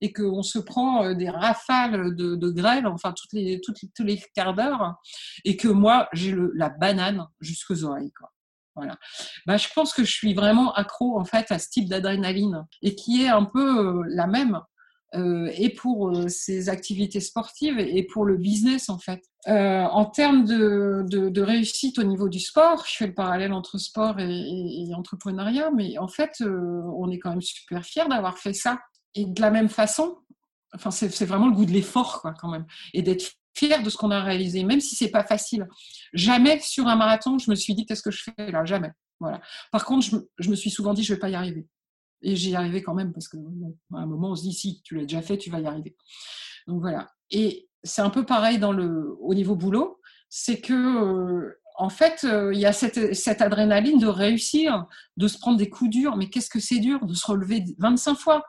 et 0.00 0.12
qu'on 0.12 0.42
se 0.42 0.58
prend 0.58 1.04
euh, 1.04 1.14
des 1.14 1.30
rafales 1.30 2.14
de, 2.14 2.50
grêle, 2.50 2.86
enfin 2.86 3.12
toutes 3.12 3.32
les, 3.32 3.60
toutes, 3.60 3.78
tous 3.94 4.04
les 4.04 4.20
quarts 4.34 4.54
d'heure, 4.54 4.96
et 5.44 5.56
que 5.56 5.68
moi, 5.68 6.08
j'ai 6.12 6.34
la 6.54 6.68
banane 6.68 7.26
jusqu'aux 7.40 7.84
oreilles. 7.84 8.12
Quoi. 8.12 8.30
Voilà. 8.76 8.96
Bah, 9.46 9.56
je 9.56 9.68
pense 9.74 9.92
que 9.92 10.04
je 10.04 10.12
suis 10.12 10.32
vraiment 10.32 10.72
accro 10.72 11.18
en 11.18 11.24
fait 11.24 11.50
à 11.50 11.58
ce 11.58 11.68
type 11.68 11.88
d'adrénaline 11.88 12.66
et 12.82 12.94
qui 12.94 13.24
est 13.24 13.28
un 13.28 13.44
peu 13.44 14.02
la 14.06 14.26
même 14.26 14.54
euh, 14.54 14.60
et 15.12 15.70
pour 15.70 16.10
euh, 16.10 16.28
ses 16.28 16.68
activités 16.68 17.20
sportives 17.20 17.78
et 17.78 18.02
pour 18.04 18.24
le 18.24 18.36
business 18.36 18.88
en 18.88 18.98
fait. 18.98 19.22
Euh, 19.48 19.82
en 19.82 20.04
termes 20.04 20.44
de, 20.44 21.40
réussite 21.40 21.98
au 21.98 22.04
niveau 22.04 22.28
du 22.28 22.38
sport, 22.38 22.84
je 22.86 22.96
fais 22.96 23.06
le 23.06 23.14
parallèle 23.14 23.52
entre 23.52 23.78
sport 23.78 24.20
et, 24.20 24.88
entrepreneuriat, 24.94 25.70
mais 25.74 25.98
en 25.98 26.08
fait, 26.08 26.42
on 26.42 27.10
est 27.10 27.18
quand 27.18 27.30
même 27.30 27.40
super 27.40 27.84
fiers 27.84 28.08
d'avoir 28.08 28.38
fait 28.38 28.52
ça. 28.52 28.78
Et 29.14 29.24
de 29.24 29.40
la 29.40 29.50
même 29.50 29.68
façon, 29.68 30.18
enfin, 30.74 30.90
c'est 30.90 31.24
vraiment 31.24 31.48
le 31.48 31.54
goût 31.54 31.64
de 31.64 31.72
l'effort 31.72 32.22
quand 32.38 32.50
même, 32.50 32.66
et 32.92 33.02
d'être 33.02 33.32
fier 33.54 33.82
de 33.82 33.90
ce 33.90 33.96
qu'on 33.96 34.10
a 34.10 34.22
réalisé, 34.22 34.62
même 34.62 34.80
si 34.80 34.94
c'est 34.94 35.10
pas 35.10 35.24
facile. 35.24 35.66
Jamais 36.12 36.60
sur 36.60 36.86
un 36.86 36.96
marathon, 36.96 37.38
je 37.38 37.50
me 37.50 37.56
suis 37.56 37.74
dit 37.74 37.86
qu'est-ce 37.86 38.02
que 38.02 38.10
je 38.10 38.22
fais 38.22 38.50
là, 38.50 38.64
jamais. 38.64 38.90
Voilà. 39.18 39.40
Par 39.72 39.84
contre, 39.84 40.06
je, 40.06 40.16
je 40.38 40.50
me 40.50 40.54
suis 40.54 40.70
souvent 40.70 40.94
dit 40.94 41.02
je 41.02 41.14
vais 41.14 41.20
pas 41.20 41.28
y 41.30 41.34
arriver. 41.34 41.66
Et 42.22 42.36
j'y 42.36 42.54
arrivais 42.54 42.82
quand 42.82 42.94
même 42.94 43.12
parce 43.12 43.28
que 43.28 43.36
à 43.36 43.98
un 43.98 44.06
moment, 44.06 44.30
on 44.32 44.34
se 44.36 44.42
dit 44.42 44.52
si 44.52 44.82
tu 44.82 44.96
l'as 44.96 45.02
déjà 45.02 45.22
fait, 45.22 45.38
tu 45.38 45.50
vas 45.50 45.60
y 45.60 45.66
arriver. 45.66 45.96
Donc 46.66 46.80
voilà. 46.80 47.10
Et 47.30 47.68
c'est 47.82 48.02
un 48.02 48.10
peu 48.10 48.24
pareil 48.24 48.58
dans 48.58 48.72
le, 48.72 49.16
au 49.20 49.34
niveau 49.34 49.56
boulot, 49.56 50.00
c'est 50.28 50.60
que 50.60 50.74
euh, 50.74 51.60
en 51.76 51.88
fait, 51.88 52.24
euh, 52.24 52.52
il 52.52 52.60
y 52.60 52.66
a 52.66 52.72
cette, 52.72 53.14
cette, 53.14 53.40
adrénaline 53.40 53.98
de 53.98 54.06
réussir, 54.06 54.86
de 55.16 55.28
se 55.28 55.38
prendre 55.38 55.56
des 55.56 55.70
coups 55.70 55.90
durs. 55.90 56.16
Mais 56.16 56.28
qu'est-ce 56.28 56.50
que 56.50 56.60
c'est 56.60 56.78
dur 56.78 57.04
de 57.06 57.14
se 57.14 57.26
relever 57.26 57.64
25 57.78 58.14
fois 58.16 58.44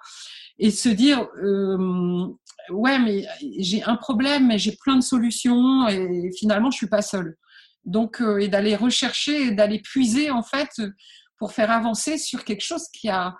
et 0.59 0.67
de 0.67 0.75
se 0.75 0.89
dire 0.89 1.27
euh, 1.41 2.27
ouais, 2.69 2.99
mais 2.99 3.25
j'ai 3.57 3.83
un 3.83 3.95
problème, 3.95 4.47
mais 4.47 4.59
j'ai 4.59 4.75
plein 4.75 4.97
de 4.97 5.01
solutions 5.01 5.87
et 5.87 6.29
finalement, 6.37 6.71
je 6.71 6.77
suis 6.77 6.89
pas 6.89 7.01
seule. 7.01 7.37
Donc, 7.85 8.21
et 8.39 8.47
d'aller 8.47 8.75
rechercher, 8.75 9.51
d'aller 9.51 9.79
puiser 9.79 10.29
en 10.29 10.43
fait 10.43 10.69
pour 11.37 11.53
faire 11.53 11.71
avancer 11.71 12.19
sur 12.19 12.43
quelque 12.43 12.61
chose 12.61 12.87
qui 12.93 13.09
a 13.09 13.35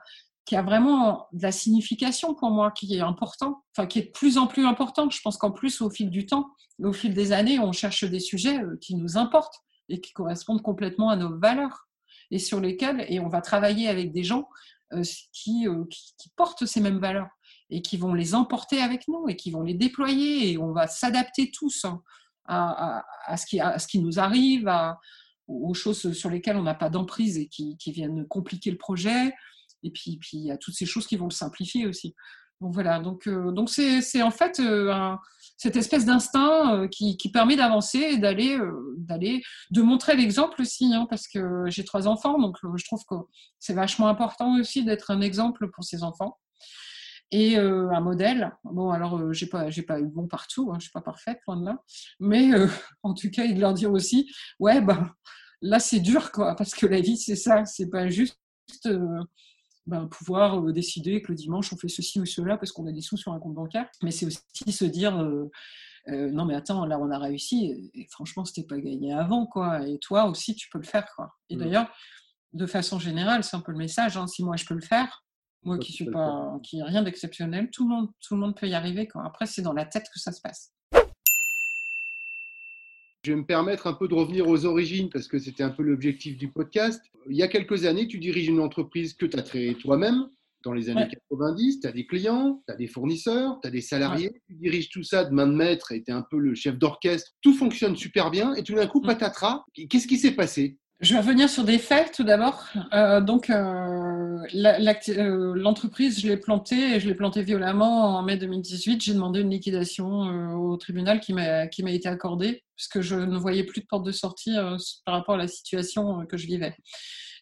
qui 0.46 0.56
a 0.56 0.62
vraiment 0.62 1.28
de 1.34 1.44
la 1.44 1.52
signification 1.52 2.34
pour 2.34 2.50
moi, 2.50 2.72
qui 2.72 2.96
est 2.96 3.02
important, 3.02 3.64
enfin 3.76 3.88
qui 3.88 4.00
est 4.00 4.08
de 4.08 4.12
plus 4.12 4.38
en 4.38 4.48
plus 4.48 4.66
important. 4.66 5.10
Je 5.10 5.22
pense 5.22 5.38
qu'en 5.38 5.52
plus, 5.52 5.82
au 5.82 5.90
fil 5.90 6.10
du 6.10 6.26
temps, 6.26 6.50
au 6.84 6.94
fil 6.94 7.14
des 7.14 7.32
années, 7.32 7.60
on 7.60 7.72
cherche 7.72 8.04
des 8.04 8.20
sujets 8.20 8.60
euh, 8.60 8.78
qui 8.82 8.96
nous 8.96 9.18
importent 9.18 9.60
et 9.90 10.02
qui 10.02 10.14
correspondent 10.14 10.62
complètement 10.62 11.10
à 11.10 11.16
nos 11.16 11.38
valeurs 11.38 11.88
et 12.32 12.40
sur 12.40 12.60
lesquels, 12.60 13.06
et 13.10 13.20
on 13.20 13.28
va 13.28 13.42
travailler 13.42 13.88
avec 13.88 14.12
des 14.14 14.24
gens 14.24 14.48
euh, 14.94 15.04
qui, 15.34 15.68
euh, 15.68 15.86
qui, 15.90 16.30
portent 16.36 16.66
ces 16.66 16.82
mêmes 16.82 17.00
valeurs 17.00 17.30
et 17.70 17.82
qui 17.82 17.98
vont 17.98 18.14
les 18.14 18.36
emporter 18.36 18.82
avec 18.82 19.08
nous 19.08 19.28
et 19.28 19.36
qui 19.36 19.52
vont 19.52 19.62
les 19.62 19.74
déployer 19.74 20.52
et 20.52 20.58
on 20.58 20.72
va 20.72 20.88
s'adapter 20.88 21.52
tous 21.52 21.86
hein, 21.86 22.02
à, 22.46 23.04
ce 23.38 23.88
qui, 23.88 24.00
nous 24.00 24.20
arrive, 24.20 24.70
aux 25.48 25.74
choses 25.74 26.14
sur 26.14 26.30
lesquelles 26.30 26.58
on 26.58 26.64
n'a 26.64 26.74
pas 26.74 26.90
d'emprise 26.90 27.38
et 27.38 27.48
qui, 27.48 27.78
viennent 27.88 28.28
compliquer 28.28 28.72
le 28.72 28.78
projet, 28.78 29.34
et 29.84 29.92
puis, 29.92 30.18
puis 30.18 30.38
il 30.38 30.46
y 30.46 30.52
a 30.52 30.58
toutes 30.58 30.76
ces 30.76 30.86
choses 30.86 31.08
qui 31.08 31.18
vont 31.18 31.28
le 31.28 31.34
simplifier 31.34 31.88
aussi. 31.88 32.16
Donc 32.62 32.76
voilà, 32.76 33.00
donc 33.00 33.28
euh, 33.28 33.52
donc 33.52 33.70
c'est 33.72 34.22
en 34.22 34.30
fait 34.30 34.60
euh, 34.60 35.16
cette 35.58 35.76
espèce 35.76 36.06
d'instinct 36.06 36.76
euh, 36.76 36.88
qui, 36.88 37.18
qui, 37.18 37.32
permet 37.32 37.56
d'avancer 37.56 37.98
et 37.98 38.18
d'aller 38.18 38.60
d'aller 38.98 39.42
de 39.72 39.82
montrer 39.82 40.16
l'exemple 40.16 40.62
aussi, 40.62 40.94
hein, 40.94 41.08
parce 41.10 41.28
que 41.28 41.64
j'ai 41.68 41.84
trois 41.84 42.08
enfants, 42.08 42.38
donc 42.38 42.58
je 42.62 42.86
trouve 42.86 43.04
que 43.10 43.16
c'est 43.58 43.74
vachement 43.74 44.08
important 44.08 44.60
aussi 44.60 44.86
d'être 44.86 45.10
un 45.10 45.22
exemple 45.22 45.72
pour 45.72 45.84
ses 45.84 46.04
enfants 46.04 46.38
et 47.32 47.58
un 47.58 48.02
modèle. 48.02 48.52
Bon, 48.64 48.92
alors 48.92 49.34
j'ai 49.34 49.48
pas 49.48 49.72
j'ai 49.72 49.82
pas 49.82 50.00
eu 50.00 50.06
bon 50.06 50.28
partout, 50.28 50.70
hein, 50.72 50.76
je 50.78 50.84
suis 50.84 50.92
pas 50.92 51.02
parfaite 51.02 51.40
loin 51.48 51.58
de 51.58 51.66
là, 51.66 51.82
mais 52.20 52.52
en 53.02 53.16
tout 53.16 53.32
cas, 53.32 53.46
il 53.46 53.60
leur 53.60 53.74
dire 53.74 53.92
aussi, 53.92 54.32
ouais, 54.60 54.82
bah 54.82 55.16
là 55.64 55.80
c'est 55.80 56.00
dur 56.00 56.32
quoi, 56.32 56.56
parce 56.56 56.76
que 56.76 56.86
la 56.86 57.02
vie 57.02 57.18
c'est 57.18 57.36
ça, 57.36 57.66
c'est 57.66 57.90
pas 57.90 58.08
juste 58.08 58.38
ben, 59.88 60.08
pouvoir 60.08 60.60
euh, 60.60 60.72
décider 60.72 61.22
que 61.22 61.32
le 61.32 61.36
dimanche 61.36 61.74
on 61.74 61.78
fait 61.78 61.88
ceci 61.88 62.20
ou 62.20 62.26
cela 62.26 62.58
parce 62.58 62.72
qu'on 62.72 62.86
a 62.88 62.92
des 62.92 63.02
sous 63.02 63.18
sur 63.18 63.34
un 63.34 63.40
compte 63.40 63.56
bancaire. 63.56 63.88
Mais 64.04 64.12
c'est 64.12 64.28
aussi 64.28 64.72
se 64.72 64.86
dire 64.86 65.20
euh, 65.20 65.50
euh, 66.10 66.30
non 66.32 66.46
mais 66.46 66.56
attends 66.56 66.86
là 66.86 67.00
on 67.00 67.10
a 67.10 67.18
réussi 67.18 67.92
et, 67.94 68.08
franchement 68.10 68.46
c'était 68.46 68.68
pas 68.68 68.80
gagné 68.80 69.14
avant 69.14 69.48
quoi. 69.48 69.88
Et 69.88 69.98
toi 69.98 70.26
aussi 70.26 70.56
tu 70.56 70.70
peux 70.70 70.78
le 70.78 70.86
faire 70.86 71.08
quoi. 71.16 71.32
Et 71.50 71.56
mmh. 71.56 71.60
d'ailleurs 71.60 71.92
de 72.54 72.66
façon 72.66 73.00
générale 73.00 73.44
c'est 73.44 73.58
un 73.58 73.62
peu 73.62 73.72
le 73.72 73.78
message. 73.80 74.18
Hein, 74.18 74.28
si 74.28 74.44
moi 74.44 74.56
je 74.56 74.66
peux 74.66 74.76
le 74.76 74.82
faire, 74.82 75.26
moi 75.64 75.80
qui 75.80 75.94
suis 75.94 76.06
pas 76.06 76.60
qui 76.62 76.82
rien 76.84 77.02
d'exceptionnel, 77.02 77.72
tout 77.72 77.88
le 77.88 77.96
monde 77.96 78.10
tout 78.20 78.36
le 78.36 78.42
monde 78.42 78.56
peut 78.56 78.68
y 78.68 78.76
arriver 78.76 79.08
quoi. 79.08 79.26
Après 79.26 79.48
c'est 79.48 79.64
dans 79.64 79.74
la 79.74 79.86
tête 79.86 80.06
que 80.14 80.20
ça 80.20 80.32
se 80.32 80.42
passe. 80.42 80.74
Je 83.24 83.34
vais 83.34 83.38
me 83.38 83.46
permettre 83.46 83.86
un 83.86 83.94
peu 83.94 84.08
de 84.08 84.16
revenir 84.16 84.48
aux 84.48 84.66
origines 84.66 85.10
parce 85.10 85.28
que 85.28 85.38
c'était 85.38 85.62
un 85.62 85.70
peu 85.70 85.84
l'objectif 85.84 86.38
du 86.38 86.48
podcast. 86.48 87.04
Il 87.30 87.36
y 87.36 87.44
a 87.44 87.48
quelques 87.48 87.86
années, 87.86 88.08
tu 88.08 88.18
diriges 88.18 88.48
une 88.48 88.60
entreprise 88.60 89.13
que 89.13 89.28
tu 89.28 89.38
as 89.38 89.44
créée 89.44 89.75
toi-même 89.75 90.28
dans 90.63 90.74
les 90.74 90.90
années 90.90 91.08
90. 91.30 91.82
Tu 91.82 91.88
as 91.88 91.92
des 91.92 92.08
clients, 92.08 92.63
tu 92.68 92.74
as 92.74 92.75
des 92.75 92.88
fournisseurs, 92.88 93.60
tu 93.62 93.68
as 93.68 93.72
des 93.72 93.82
salariés. 93.82 94.32
Tu 94.48 94.56
diriges 94.56 94.90
tout 94.90 95.04
ça 95.04 95.24
de 95.24 95.34
main 95.36 95.46
de 95.46 95.54
maître 95.54 95.92
et 95.92 96.01
tu 96.01 96.10
es 96.10 96.13
un 96.13 96.25
peu 96.32 96.40
le 96.40 96.56
chef 96.56 96.80
d'orchestre. 96.80 97.32
Tout 97.42 97.54
fonctionne 97.54 97.96
super 97.96 98.32
bien 98.32 98.56
et 98.56 98.63
tout 98.63 98.74
d'un 98.74 98.88
coup, 98.88 99.01
mm. 99.01 99.06
patatras. 99.06 99.66
Qu'est-ce 99.88 100.08
qui 100.08 100.18
s'est 100.18 100.32
passé? 100.32 100.80
Je 101.01 101.13
vais 101.13 101.20
revenir 101.20 101.50
sur 101.50 101.63
des 101.63 101.79
faits 101.79 102.12
tout 102.13 102.24
d'abord. 102.24 102.63
Euh, 102.93 103.22
donc, 103.22 103.50
euh, 103.50 104.38
euh, 104.55 105.53
l'entreprise, 105.55 106.20
je 106.20 106.27
l'ai 106.27 106.38
plantée 106.38 106.96
et 106.96 107.00
je 107.00 107.08
l'ai 107.08 107.15
plantée 107.15 107.41
violemment 107.41 108.17
en 108.17 108.22
mai 108.22 108.38
2018. 108.38 109.01
J'ai 109.01 109.13
demandé 109.13 109.41
une 109.41 109.50
liquidation 109.50 110.08
au 110.55 110.77
tribunal 110.77 111.20
qui 111.20 111.34
m'a 111.34 111.91
été 111.91 112.08
accordée 112.08 112.63
puisque 112.75 113.01
je 113.01 113.15
ne 113.15 113.38
voyais 113.38 113.63
plus 113.63 113.81
de 113.81 113.88
porte 113.88 114.05
de 114.05 114.12
sortie 114.12 114.55
par 115.05 115.15
rapport 115.15 115.36
à 115.36 115.38
la 115.39 115.48
situation 115.48 116.25
que 116.27 116.38
je 116.38 116.46
vivais. 116.46 116.75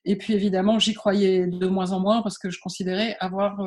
Et 0.06 0.18
puis 0.18 0.34
évidemment, 0.34 0.80
j'y 0.80 0.94
croyais 0.94 1.46
de 1.46 1.68
moins 1.68 1.92
en 1.92 2.00
moins 2.00 2.22
parce 2.22 2.38
que 2.38 2.50
je 2.50 2.60
considérais 2.62 3.18
avoir 3.20 3.60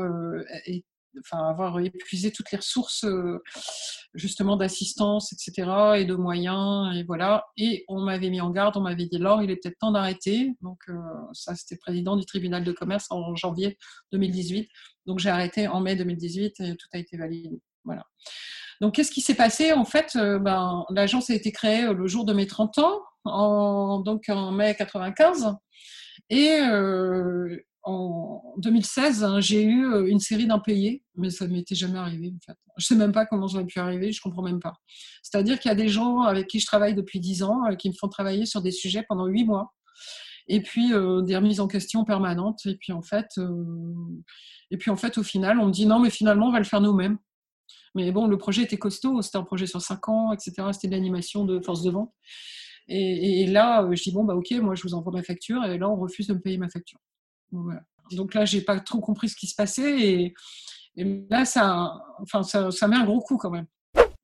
enfin, 1.20 1.48
avoir 1.48 1.78
épuisé 1.80 2.32
toutes 2.32 2.50
les 2.50 2.58
ressources 2.58 3.04
euh, 3.04 3.42
justement 4.14 4.56
d'assistance, 4.56 5.32
etc. 5.32 5.70
et 5.96 6.04
de 6.04 6.14
moyens, 6.14 6.96
et 6.96 7.04
voilà. 7.04 7.44
Et 7.56 7.84
on 7.88 8.00
m'avait 8.00 8.30
mis 8.30 8.40
en 8.40 8.50
garde, 8.50 8.76
on 8.76 8.80
m'avait 8.80 9.06
dit, 9.06 9.18
Laure, 9.18 9.42
il 9.42 9.50
est 9.50 9.56
peut-être 9.56 9.78
temps 9.78 9.92
d'arrêter. 9.92 10.52
Donc 10.60 10.78
euh, 10.88 10.94
ça, 11.32 11.54
c'était 11.54 11.76
président 11.76 12.16
du 12.16 12.24
tribunal 12.24 12.64
de 12.64 12.72
commerce 12.72 13.06
en 13.10 13.34
janvier 13.34 13.76
2018. 14.12 14.68
Donc 15.06 15.18
j'ai 15.18 15.30
arrêté 15.30 15.68
en 15.68 15.80
mai 15.80 15.96
2018 15.96 16.60
et 16.60 16.76
tout 16.76 16.88
a 16.92 16.98
été 16.98 17.16
validé. 17.16 17.60
Voilà. 17.84 18.04
Donc 18.80 18.94
qu'est-ce 18.94 19.12
qui 19.12 19.20
s'est 19.20 19.34
passé? 19.34 19.72
En 19.72 19.84
fait, 19.84 20.16
euh, 20.16 20.38
ben, 20.38 20.84
l'agence 20.90 21.30
a 21.30 21.34
été 21.34 21.52
créée 21.52 21.92
le 21.92 22.06
jour 22.06 22.24
de 22.24 22.32
mes 22.32 22.46
30 22.46 22.78
ans, 22.78 24.02
donc 24.02 24.28
en 24.28 24.50
mai 24.50 24.74
95. 24.74 25.54
Et 26.30 26.60
en 27.84 28.54
2016, 28.58 29.24
hein, 29.24 29.40
j'ai 29.40 29.64
eu 29.64 29.86
euh, 29.86 30.06
une 30.06 30.20
série 30.20 30.46
d'impayés, 30.46 31.02
mais 31.16 31.30
ça 31.30 31.46
ne 31.46 31.52
m'était 31.52 31.74
jamais 31.74 31.98
arrivé 31.98 32.32
en 32.34 32.38
fait. 32.44 32.56
Je 32.78 32.86
sais 32.86 32.94
même 32.94 33.12
pas 33.12 33.26
comment 33.26 33.48
j'aurais 33.48 33.66
pu 33.66 33.80
arriver, 33.80 34.12
je 34.12 34.20
comprends 34.20 34.42
même 34.42 34.60
pas. 34.60 34.74
C'est-à-dire 35.22 35.58
qu'il 35.58 35.68
y 35.68 35.72
a 35.72 35.74
des 35.74 35.88
gens 35.88 36.22
avec 36.22 36.46
qui 36.46 36.60
je 36.60 36.66
travaille 36.66 36.94
depuis 36.94 37.18
10 37.18 37.42
ans 37.42 37.66
euh, 37.66 37.74
qui 37.74 37.88
me 37.88 37.94
font 37.94 38.08
travailler 38.08 38.46
sur 38.46 38.62
des 38.62 38.70
sujets 38.70 39.04
pendant 39.08 39.26
8 39.26 39.44
mois. 39.44 39.74
Et 40.48 40.60
puis 40.60 40.92
euh, 40.92 41.22
des 41.22 41.36
remises 41.36 41.60
en 41.60 41.66
question 41.66 42.04
permanentes. 42.04 42.66
Et 42.66 42.76
puis 42.76 42.92
en 42.92 43.02
fait, 43.02 43.28
et 44.70 44.76
puis 44.76 44.90
en 44.90 44.96
fait, 44.96 45.18
au 45.18 45.22
final, 45.22 45.58
on 45.58 45.66
me 45.66 45.72
dit 45.72 45.86
non, 45.86 45.98
mais 45.98 46.10
finalement, 46.10 46.48
on 46.48 46.52
va 46.52 46.58
le 46.58 46.64
faire 46.64 46.80
nous-mêmes. 46.80 47.18
Mais 47.94 48.10
bon, 48.12 48.26
le 48.26 48.38
projet 48.38 48.62
était 48.62 48.78
costaud, 48.78 49.22
c'était 49.22 49.38
un 49.38 49.44
projet 49.44 49.66
sur 49.66 49.80
5 49.80 50.08
ans, 50.08 50.32
etc. 50.32 50.68
C'était 50.72 50.88
de 50.88 50.92
l'animation 50.92 51.44
de 51.44 51.60
force 51.60 51.82
de 51.82 51.90
vente. 51.90 52.12
Et, 52.88 53.42
et, 53.42 53.46
là, 53.46 53.88
je 53.92 54.02
dis 54.02 54.12
bon, 54.12 54.24
bah 54.24 54.34
ok, 54.34 54.50
moi 54.62 54.74
je 54.74 54.82
vous 54.82 54.94
envoie 54.94 55.12
ma 55.12 55.22
facture. 55.22 55.64
Et 55.64 55.78
là, 55.78 55.88
on 55.88 55.96
refuse 55.96 56.26
de 56.26 56.34
me 56.34 56.40
payer 56.40 56.58
ma 56.58 56.68
facture. 56.68 56.98
Donc 58.10 58.34
là, 58.34 58.44
j'ai 58.44 58.60
pas 58.60 58.78
trop 58.80 59.00
compris 59.00 59.28
ce 59.28 59.36
qui 59.36 59.46
se 59.46 59.54
passait 59.54 60.00
et, 60.00 60.34
là, 61.30 61.44
ça, 61.44 61.94
enfin, 62.20 62.42
ça, 62.42 62.88
met 62.88 62.96
un 62.96 63.04
gros 63.04 63.20
coup 63.20 63.38
quand 63.38 63.50
même. 63.50 63.66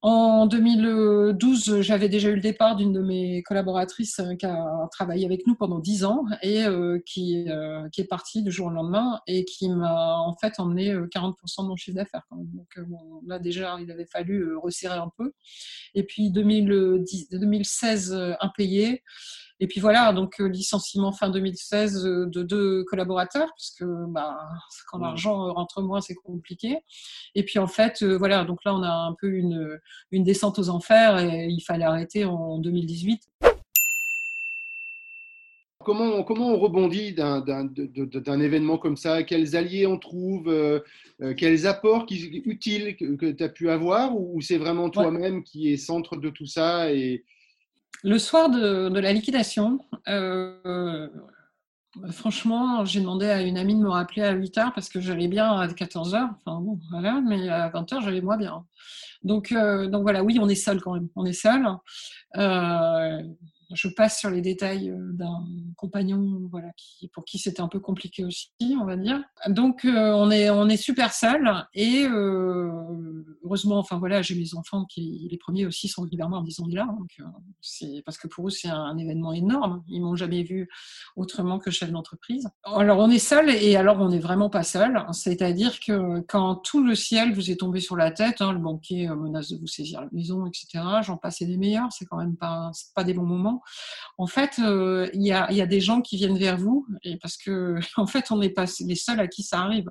En 0.00 0.46
2012, 0.46 1.80
j'avais 1.80 2.08
déjà 2.08 2.28
eu 2.28 2.36
le 2.36 2.40
départ 2.40 2.76
d'une 2.76 2.92
de 2.92 3.00
mes 3.00 3.42
collaboratrices 3.42 4.20
euh, 4.20 4.36
qui 4.36 4.46
a 4.46 4.88
travaillé 4.92 5.26
avec 5.26 5.44
nous 5.44 5.56
pendant 5.56 5.80
10 5.80 6.04
ans 6.04 6.24
et 6.40 6.64
euh, 6.64 7.00
qui, 7.04 7.48
euh, 7.48 7.88
qui, 7.88 8.02
est 8.02 8.06
partie 8.06 8.44
du 8.44 8.52
jour 8.52 8.68
au 8.68 8.70
lendemain 8.70 9.20
et 9.26 9.44
qui 9.44 9.68
m'a 9.68 10.18
en 10.18 10.36
fait 10.36 10.60
emmené 10.60 10.94
40% 10.94 11.64
de 11.64 11.68
mon 11.68 11.74
chiffre 11.74 11.96
d'affaires. 11.96 12.22
Donc 12.30 12.78
là 13.26 13.40
déjà, 13.40 13.76
il 13.80 13.90
avait 13.90 14.06
fallu 14.06 14.56
resserrer 14.56 14.98
un 14.98 15.10
peu. 15.18 15.32
Et 15.94 16.04
puis 16.04 16.30
2010, 16.30 17.30
2016, 17.30 18.36
impayé. 18.40 19.02
Et 19.60 19.66
puis 19.66 19.80
voilà, 19.80 20.12
donc 20.12 20.38
licenciement 20.38 21.12
fin 21.12 21.30
2016 21.30 22.04
de 22.04 22.42
deux 22.42 22.84
collaborateurs, 22.84 23.48
parce 23.48 23.70
que 23.70 23.84
bah, 24.08 24.38
quand 24.90 24.98
l'argent 24.98 25.52
rentre 25.52 25.82
moins, 25.82 26.00
c'est 26.00 26.14
compliqué. 26.14 26.78
Et 27.34 27.44
puis 27.44 27.58
en 27.58 27.66
fait, 27.66 28.02
voilà, 28.04 28.44
donc 28.44 28.64
là, 28.64 28.74
on 28.74 28.82
a 28.82 28.90
un 28.90 29.14
peu 29.20 29.28
une, 29.28 29.78
une 30.12 30.24
descente 30.24 30.58
aux 30.58 30.68
enfers 30.68 31.18
et 31.18 31.46
il 31.46 31.60
fallait 31.60 31.84
arrêter 31.84 32.24
en 32.24 32.58
2018 32.58 33.22
comment, 35.88 36.22
comment 36.22 36.48
on 36.48 36.58
rebondit 36.58 37.14
d'un 37.14 38.40
événement 38.40 38.76
comme 38.76 38.98
ça? 38.98 39.22
Quels 39.22 39.56
alliés 39.56 39.86
on 39.86 39.98
trouve 39.98 40.48
euh, 40.48 40.80
euh, 41.22 41.32
Quels 41.34 41.66
apports 41.66 42.04
qui, 42.04 42.42
utiles 42.44 42.94
que, 42.96 43.30
tu 43.30 43.42
as 43.42 43.48
pu 43.48 43.70
avoir? 43.70 44.14
Ou, 44.14 44.42
c'est 44.42 44.58
vraiment 44.58 44.90
toi-même 44.90 45.42
qui 45.42 45.72
est 45.72 45.78
centre 45.78 46.16
de 46.16 46.28
tout 46.28 46.46
ça 46.46 46.92
et... 46.92 47.24
Le 48.04 48.18
soir 48.18 48.48
de, 48.48 48.98
la 48.98 49.12
liquidation, 49.12 49.80
euh, 50.08 51.08
franchement, 52.10 52.84
j'ai 52.84 53.00
demandé 53.00 53.26
à 53.26 53.42
une 53.42 53.58
amie 53.58 53.74
de 53.74 53.80
me 53.80 53.88
rappeler 53.88 54.22
à 54.22 54.34
8h 54.34 54.72
parce 54.74 54.88
que 54.88 55.00
j'allais 55.00 55.28
bien 55.28 55.50
à 55.50 55.66
14h. 55.66 56.30
Enfin 56.36 56.60
bon, 56.60 56.78
voilà, 56.90 57.20
mais 57.20 57.48
à 57.48 57.70
20h, 57.70 58.02
j'allais 58.02 58.20
moins 58.20 58.36
bien. 58.36 58.64
Donc, 59.24 59.52
donc 59.52 60.02
voilà, 60.02 60.22
oui, 60.22 60.38
on 60.40 60.48
est 60.48 60.54
seul 60.54 60.80
quand 60.80 60.94
même. 60.94 61.08
On 61.16 61.24
est 61.24 61.32
seul 61.32 61.66
je 63.74 63.88
passe 63.88 64.18
sur 64.18 64.30
les 64.30 64.40
détails 64.40 64.90
euh, 64.90 65.12
d'un 65.12 65.44
compagnon 65.76 66.48
voilà, 66.50 66.68
qui, 66.76 67.08
pour 67.08 67.24
qui 67.24 67.38
c'était 67.38 67.60
un 67.60 67.68
peu 67.68 67.80
compliqué 67.80 68.24
aussi, 68.24 68.50
on 68.80 68.84
va 68.84 68.96
dire. 68.96 69.22
Donc 69.48 69.84
euh, 69.84 70.12
on, 70.12 70.30
est, 70.30 70.48
on 70.50 70.68
est 70.68 70.76
super 70.76 71.12
seul 71.12 71.66
et 71.74 72.04
euh, 72.04 72.70
heureusement, 73.44 73.78
enfin 73.78 73.98
voilà, 73.98 74.22
j'ai 74.22 74.34
mes 74.34 74.54
enfants 74.54 74.86
qui, 74.86 75.28
les 75.30 75.36
premiers 75.36 75.66
aussi 75.66 75.88
sont 75.88 76.02
régulièrement 76.02 76.38
en 76.38 76.42
disant 76.42 76.66
là. 76.68 76.86
Donc, 76.98 77.18
c'est, 77.60 78.02
parce 78.04 78.16
que 78.18 78.26
pour 78.26 78.48
eux, 78.48 78.50
c'est 78.50 78.68
un, 78.68 78.96
événement 78.98 79.32
énorme. 79.32 79.84
Ils 79.88 80.00
m'ont 80.00 80.16
jamais 80.16 80.42
vu 80.42 80.68
autrement 81.14 81.60
que 81.60 81.70
chef 81.70 81.92
d'entreprise. 81.92 82.48
Alors 82.64 82.98
on 82.98 83.10
est 83.10 83.20
seul 83.20 83.48
et 83.48 83.76
alors 83.76 84.00
on 84.00 84.08
n'est 84.08 84.18
vraiment 84.18 84.50
pas 84.50 84.64
seul. 84.64 85.04
C'est-à-dire 85.12 85.78
que 85.78 86.20
quand 86.22 86.56
tout 86.56 86.82
le 86.82 86.94
ciel 86.94 87.32
vous 87.32 87.50
est 87.50 87.56
tombé 87.56 87.78
sur 87.80 87.94
la 87.94 88.10
tête, 88.10 88.40
hein, 88.40 88.52
le 88.52 88.58
banquier 88.58 89.08
menace 89.08 89.50
de 89.50 89.56
vous 89.56 89.68
saisir 89.68 90.00
la 90.00 90.08
maison, 90.10 90.46
etc., 90.46 90.84
j'en 91.02 91.16
passais 91.16 91.46
des 91.46 91.56
meilleurs, 91.56 91.92
c'est 91.92 92.06
quand 92.06 92.16
même 92.16 92.36
pas, 92.36 92.72
pas 92.94 93.04
des 93.04 93.14
bons 93.14 93.26
moments 93.26 93.57
en 94.16 94.26
fait, 94.26 94.58
euh, 94.58 95.08
il 95.14 95.22
y, 95.26 95.32
a, 95.32 95.66
des 95.66 95.80
gens 95.80 96.00
qui 96.00 96.16
viennent 96.16 96.38
vers 96.38 96.56
vous, 96.56 96.86
parce 97.20 97.36
que 97.36 97.76
en 97.96 98.06
fait, 98.06 98.30
on 98.30 98.38
n'est 98.38 98.50
pas 98.50 98.64
les 98.80 98.94
seuls 98.96 99.20
à 99.20 99.28
qui 99.28 99.42
ça 99.42 99.60
arrive. 99.60 99.88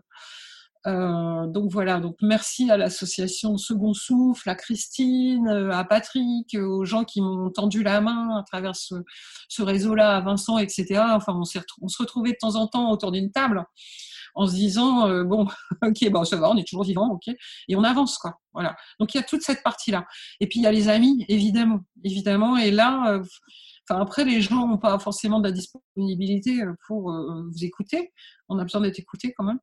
Euh, 0.86 1.48
donc 1.48 1.70
voilà, 1.72 2.00
donc 2.00 2.16
merci 2.22 2.72
à 2.72 2.78
l'association 2.78 3.58
Second 3.58 3.94
Souffle, 3.94 4.50
à 4.50 4.56
Christine, 4.56 5.48
euh, 5.48 5.72
à 5.72 5.84
Patrick, 5.84 6.56
aux 6.56 6.86
gens 6.86 7.04
qui 7.04 7.20
m'ont 7.20 7.50
tendu 7.50 7.84
la 7.84 8.00
main 8.00 8.38
à 8.38 8.44
travers 8.44 8.76
ce, 8.76 8.96
réseau-là, 9.62 10.16
à 10.16 10.22
Vincent, 10.22 10.58
etc. 10.58 11.02
Enfin, 11.12 11.34
on, 11.34 11.44
on 11.82 11.88
se 11.88 11.98
retrouvait 12.02 12.32
de 12.32 12.38
temps 12.40 12.56
en 12.56 12.68
temps 12.68 12.92
autour 12.92 13.12
d'une 13.12 13.32
table 13.32 13.66
en 14.38 14.48
se 14.48 14.54
disant 14.54 15.24
bon 15.24 15.48
ok 15.84 16.10
bon 16.12 16.24
ça 16.24 16.38
va 16.38 16.50
on 16.50 16.58
est 16.58 16.68
toujours 16.68 16.84
vivant 16.84 17.10
ok 17.12 17.28
et 17.68 17.76
on 17.76 17.84
avance 17.84 18.18
quoi 18.18 18.40
voilà 18.54 18.76
donc 19.00 19.14
il 19.14 19.18
y 19.18 19.20
a 19.20 19.24
toute 19.24 19.42
cette 19.42 19.64
partie 19.64 19.92
là 19.92 20.06
et 20.40 20.48
puis 20.48 20.60
il 20.60 20.64
y 20.64 20.68
a 20.68 20.72
les 20.72 20.90
amis 20.90 21.26
évidemment 21.28 21.80
évidemment 22.04 22.58
et 22.58 22.72
là 22.72 23.22
après, 23.96 24.26
les 24.26 24.42
gens 24.42 24.68
n'ont 24.68 24.78
pas 24.78 25.00
forcément 25.00 25.40
de 25.40 25.48
la 25.48 25.52
disponibilité 25.52 26.62
euh, 26.62 26.74
pour 26.88 27.12
euh, 27.12 27.44
vous 27.50 27.64
écouter. 27.64 28.12
On 28.50 28.60
a 28.60 28.64
besoin 28.64 28.82
d'être 28.82 29.00
écouté 29.00 29.34
quand 29.38 29.46
même. 29.46 29.60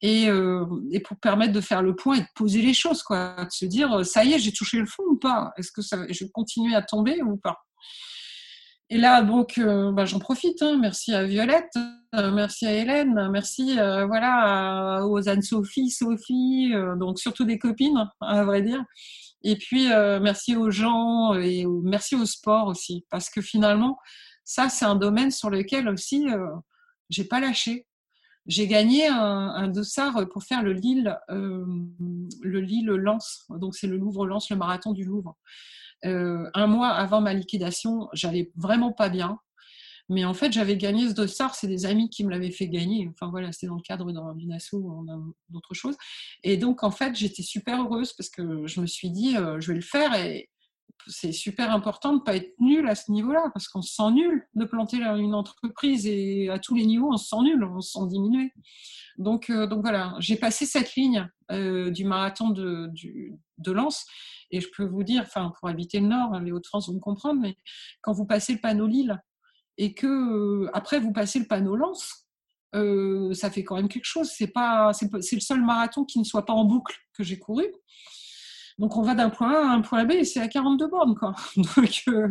Et, 0.00 0.28
euh, 0.28 0.64
et, 0.92 1.00
pour 1.00 1.18
permettre 1.18 1.52
de 1.52 1.60
faire 1.60 1.82
le 1.82 1.94
point 1.94 2.16
et 2.16 2.20
de 2.20 2.26
poser 2.34 2.62
les 2.62 2.74
choses, 2.74 3.02
quoi. 3.02 3.44
De 3.44 3.50
se 3.50 3.64
dire, 3.64 4.04
ça 4.06 4.24
y 4.24 4.32
est, 4.32 4.38
j'ai 4.38 4.52
touché 4.52 4.78
le 4.78 4.86
fond 4.86 5.02
ou 5.10 5.16
pas? 5.16 5.52
Est-ce 5.56 5.72
que 5.72 5.82
ça, 5.82 5.98
je 6.08 6.24
vais 6.24 6.30
continuer 6.30 6.74
à 6.74 6.82
tomber 6.82 7.20
ou 7.22 7.36
pas? 7.36 7.56
Et 8.90 8.96
là, 8.96 9.22
donc, 9.22 9.60
bah, 9.60 10.04
j'en 10.04 10.18
profite. 10.18 10.62
Hein. 10.62 10.78
Merci 10.80 11.12
à 11.12 11.24
Violette, 11.24 11.74
merci 12.14 12.66
à 12.66 12.72
Hélène, 12.72 13.28
merci 13.30 13.74
voilà, 13.74 15.04
aux 15.04 15.28
Anne-Sophie, 15.28 15.90
Sophie, 15.90 16.72
donc 16.96 17.18
surtout 17.18 17.44
des 17.44 17.58
copines, 17.58 18.08
à 18.20 18.44
vrai 18.44 18.62
dire, 18.62 18.82
et 19.42 19.56
puis, 19.56 19.92
euh, 19.92 20.18
merci 20.20 20.56
aux 20.56 20.70
gens 20.70 21.34
et 21.34 21.64
merci 21.66 22.16
au 22.16 22.26
sport 22.26 22.66
aussi, 22.66 23.04
parce 23.10 23.30
que 23.30 23.40
finalement, 23.40 23.98
ça, 24.44 24.68
c'est 24.68 24.84
un 24.84 24.96
domaine 24.96 25.30
sur 25.30 25.50
lequel 25.50 25.88
aussi, 25.88 26.28
euh, 26.28 26.48
j'ai 27.10 27.24
pas 27.24 27.40
lâché. 27.40 27.86
J'ai 28.46 28.66
gagné 28.66 29.06
un, 29.06 29.16
un, 29.16 29.68
dossard 29.68 30.26
pour 30.30 30.42
faire 30.42 30.62
le 30.62 30.72
Lille, 30.72 31.16
euh, 31.30 31.66
le 32.42 32.60
Lille 32.60 32.86
Lance. 32.86 33.44
Donc, 33.50 33.76
c'est 33.76 33.86
le 33.86 33.98
Louvre 33.98 34.26
Lance, 34.26 34.50
le 34.50 34.56
marathon 34.56 34.92
du 34.92 35.04
Louvre. 35.04 35.36
Euh, 36.04 36.48
un 36.54 36.66
mois 36.66 36.88
avant 36.88 37.20
ma 37.20 37.34
liquidation, 37.34 38.08
j'allais 38.12 38.50
vraiment 38.56 38.92
pas 38.92 39.08
bien. 39.08 39.38
Mais 40.10 40.24
en 40.24 40.32
fait, 40.32 40.52
j'avais 40.52 40.76
gagné 40.76 41.08
ce 41.08 41.14
dossard, 41.14 41.54
c'est 41.54 41.66
des 41.66 41.84
amis 41.84 42.08
qui 42.08 42.24
me 42.24 42.30
l'avaient 42.30 42.50
fait 42.50 42.68
gagner. 42.68 43.08
Enfin 43.10 43.30
voilà, 43.30 43.52
c'était 43.52 43.66
dans 43.66 43.76
le 43.76 43.82
cadre 43.82 44.10
d'une 44.34 44.52
asso 44.52 44.72
ou 44.72 45.06
d'autre 45.50 45.74
chose. 45.74 45.96
Et 46.44 46.56
donc, 46.56 46.82
en 46.82 46.90
fait, 46.90 47.14
j'étais 47.14 47.42
super 47.42 47.82
heureuse 47.82 48.14
parce 48.14 48.30
que 48.30 48.66
je 48.66 48.80
me 48.80 48.86
suis 48.86 49.10
dit, 49.10 49.36
euh, 49.36 49.60
je 49.60 49.68
vais 49.68 49.74
le 49.74 49.82
faire 49.82 50.14
et 50.14 50.48
c'est 51.06 51.32
super 51.32 51.70
important 51.70 52.12
de 52.12 52.18
ne 52.18 52.22
pas 52.22 52.36
être 52.36 52.54
nul 52.58 52.88
à 52.88 52.94
ce 52.94 53.10
niveau-là 53.10 53.50
parce 53.54 53.68
qu'on 53.68 53.82
se 53.82 53.94
sent 53.94 54.10
nul 54.12 54.46
de 54.54 54.64
planter 54.64 54.98
une 54.98 55.34
entreprise 55.34 56.06
et 56.06 56.48
à 56.50 56.58
tous 56.58 56.74
les 56.74 56.84
niveaux, 56.84 57.12
on 57.12 57.16
se 57.16 57.28
sent 57.28 57.42
nul, 57.42 57.64
on 57.64 57.80
se 57.80 57.92
sent 57.92 58.06
diminué. 58.08 58.52
Donc, 59.16 59.50
euh, 59.50 59.66
donc 59.66 59.80
voilà, 59.82 60.14
j'ai 60.18 60.36
passé 60.36 60.66
cette 60.66 60.94
ligne 60.94 61.28
euh, 61.50 61.90
du 61.90 62.04
marathon 62.04 62.50
de, 62.50 62.90
Lens 63.66 64.06
et 64.50 64.60
je 64.60 64.68
peux 64.76 64.84
vous 64.84 65.02
dire, 65.02 65.22
enfin, 65.22 65.52
pour 65.58 65.68
habiter 65.68 66.00
le 66.00 66.06
Nord, 66.08 66.38
les 66.40 66.52
Hauts-de-France 66.52 66.88
vont 66.88 66.94
me 66.94 67.00
comprendre, 67.00 67.40
mais 67.40 67.56
quand 68.02 68.12
vous 68.12 68.26
passez 68.26 68.54
le 68.54 68.60
panneau 68.60 68.86
Lille, 68.86 69.20
et 69.78 69.94
que 69.94 70.06
euh, 70.06 70.70
après 70.74 70.98
vous 70.98 71.12
passez 71.12 71.38
le 71.38 71.46
panneau 71.46 71.76
euh, 72.74 73.32
ça 73.32 73.50
fait 73.50 73.64
quand 73.64 73.76
même 73.76 73.88
quelque 73.88 74.04
chose. 74.04 74.30
C'est 74.30 74.48
pas, 74.48 74.92
c'est 74.92 75.36
le 75.36 75.40
seul 75.40 75.64
marathon 75.64 76.04
qui 76.04 76.18
ne 76.18 76.24
soit 76.24 76.44
pas 76.44 76.52
en 76.52 76.64
boucle 76.64 76.94
que 77.14 77.24
j'ai 77.24 77.38
couru. 77.38 77.64
Donc 78.78 78.96
on 78.96 79.02
va 79.02 79.14
d'un 79.14 79.30
point 79.30 79.52
A 79.52 79.70
à 79.70 79.74
un 79.74 79.80
point 79.80 80.04
B 80.04 80.12
et 80.12 80.24
c'est 80.24 80.40
à 80.40 80.48
42 80.48 80.86
bornes 80.88 81.14
quoi. 81.14 81.34
Donc 81.56 82.02
euh, 82.08 82.28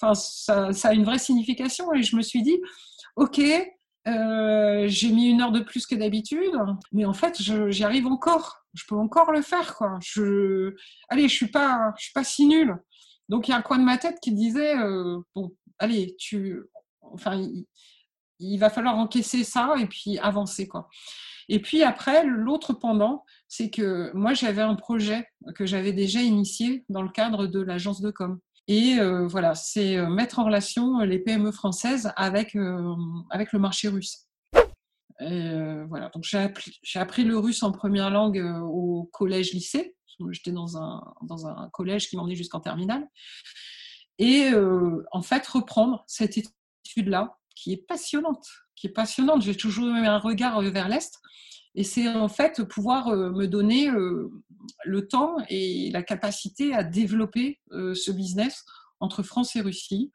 enfin, 0.00 0.14
ça, 0.14 0.88
a 0.88 0.94
une 0.94 1.04
vraie 1.04 1.18
signification 1.18 1.92
et 1.92 2.02
je 2.02 2.16
me 2.16 2.22
suis 2.22 2.42
dit, 2.42 2.58
ok, 3.16 3.40
j'ai 4.06 5.12
mis 5.12 5.28
une 5.28 5.42
heure 5.42 5.52
de 5.52 5.60
plus 5.60 5.86
que 5.86 5.94
d'habitude, 5.94 6.56
mais 6.92 7.04
en 7.04 7.12
fait 7.12 7.36
j'y 7.40 7.84
arrive 7.84 8.06
encore. 8.06 8.64
Je 8.74 8.84
peux 8.86 8.96
encore 8.96 9.32
le 9.32 9.42
faire 9.42 9.74
quoi. 9.74 9.98
Allez, 11.08 11.28
je 11.28 11.34
suis 11.34 11.50
pas, 11.50 11.92
je 11.98 12.04
suis 12.04 12.12
pas 12.12 12.24
si 12.24 12.46
nulle. 12.46 12.76
Donc 13.28 13.48
il 13.48 13.50
y 13.50 13.54
a 13.54 13.58
un 13.58 13.62
coin 13.62 13.78
de 13.78 13.84
ma 13.84 13.98
tête 13.98 14.18
qui 14.22 14.32
disait, 14.32 14.74
bon, 15.34 15.52
allez, 15.78 16.16
tu, 16.18 16.62
enfin, 17.02 17.42
il, 18.38 18.58
va 18.58 18.70
falloir 18.70 18.96
encaisser 18.96 19.44
ça 19.44 19.74
et 19.78 19.86
puis 19.86 20.18
avancer, 20.18 20.68
quoi. 20.68 20.88
Et 21.48 21.60
puis 21.60 21.82
après, 21.82 22.24
l'autre 22.26 22.74
pendant, 22.74 23.24
c'est 23.48 23.70
que 23.70 24.10
moi, 24.14 24.34
j'avais 24.34 24.62
un 24.62 24.74
projet 24.74 25.28
que 25.54 25.64
j'avais 25.64 25.92
déjà 25.92 26.20
initié 26.20 26.84
dans 26.88 27.02
le 27.02 27.08
cadre 27.08 27.46
de 27.46 27.60
l'agence 27.60 28.00
de 28.00 28.10
com. 28.10 28.38
Et 28.66 28.98
euh, 28.98 29.26
voilà, 29.26 29.54
c'est 29.54 29.96
euh, 29.96 30.08
mettre 30.08 30.38
en 30.40 30.44
relation 30.44 30.98
les 31.00 31.18
PME 31.18 31.52
françaises 31.52 32.12
avec, 32.16 32.54
euh, 32.54 32.94
avec 33.30 33.52
le 33.52 33.58
marché 33.58 33.88
russe. 33.88 34.26
voilà, 35.20 36.10
donc 36.12 36.24
j'ai 36.24 37.00
appris, 37.00 37.24
le 37.24 37.38
russe 37.38 37.62
en 37.62 37.72
première 37.72 38.10
langue 38.10 38.44
au 38.64 39.08
collège-lycée. 39.12 39.94
J'étais 40.32 40.52
dans 40.52 40.76
un, 40.76 41.02
dans 41.22 41.46
un 41.46 41.70
collège 41.70 42.08
qui 42.08 42.16
m'emmenait 42.16 42.34
jusqu'en 42.34 42.60
terminale 42.60 43.08
et 44.18 44.50
euh, 44.52 45.04
en 45.12 45.22
fait 45.22 45.46
reprendre 45.46 46.04
cette 46.06 46.36
étude-là 46.36 47.36
qui 47.58 47.72
est 47.72 47.86
passionnante, 47.88 48.46
qui 48.76 48.86
est 48.86 48.90
passionnante. 48.90 49.42
J'ai 49.42 49.56
toujours 49.56 49.88
un 49.88 50.18
regard 50.18 50.58
euh, 50.58 50.70
vers 50.70 50.88
l'Est 50.88 51.20
et 51.74 51.84
c'est 51.84 52.08
en 52.08 52.28
fait 52.28 52.62
pouvoir 52.64 53.08
euh, 53.08 53.30
me 53.30 53.46
donner 53.46 53.90
le 54.84 55.08
temps 55.08 55.36
et 55.48 55.90
la 55.90 56.02
capacité 56.02 56.74
à 56.74 56.82
développer 56.84 57.60
ce 57.70 58.10
business 58.10 58.64
entre 59.00 59.22
France 59.22 59.54
et 59.56 59.60
Russie. 59.60 60.12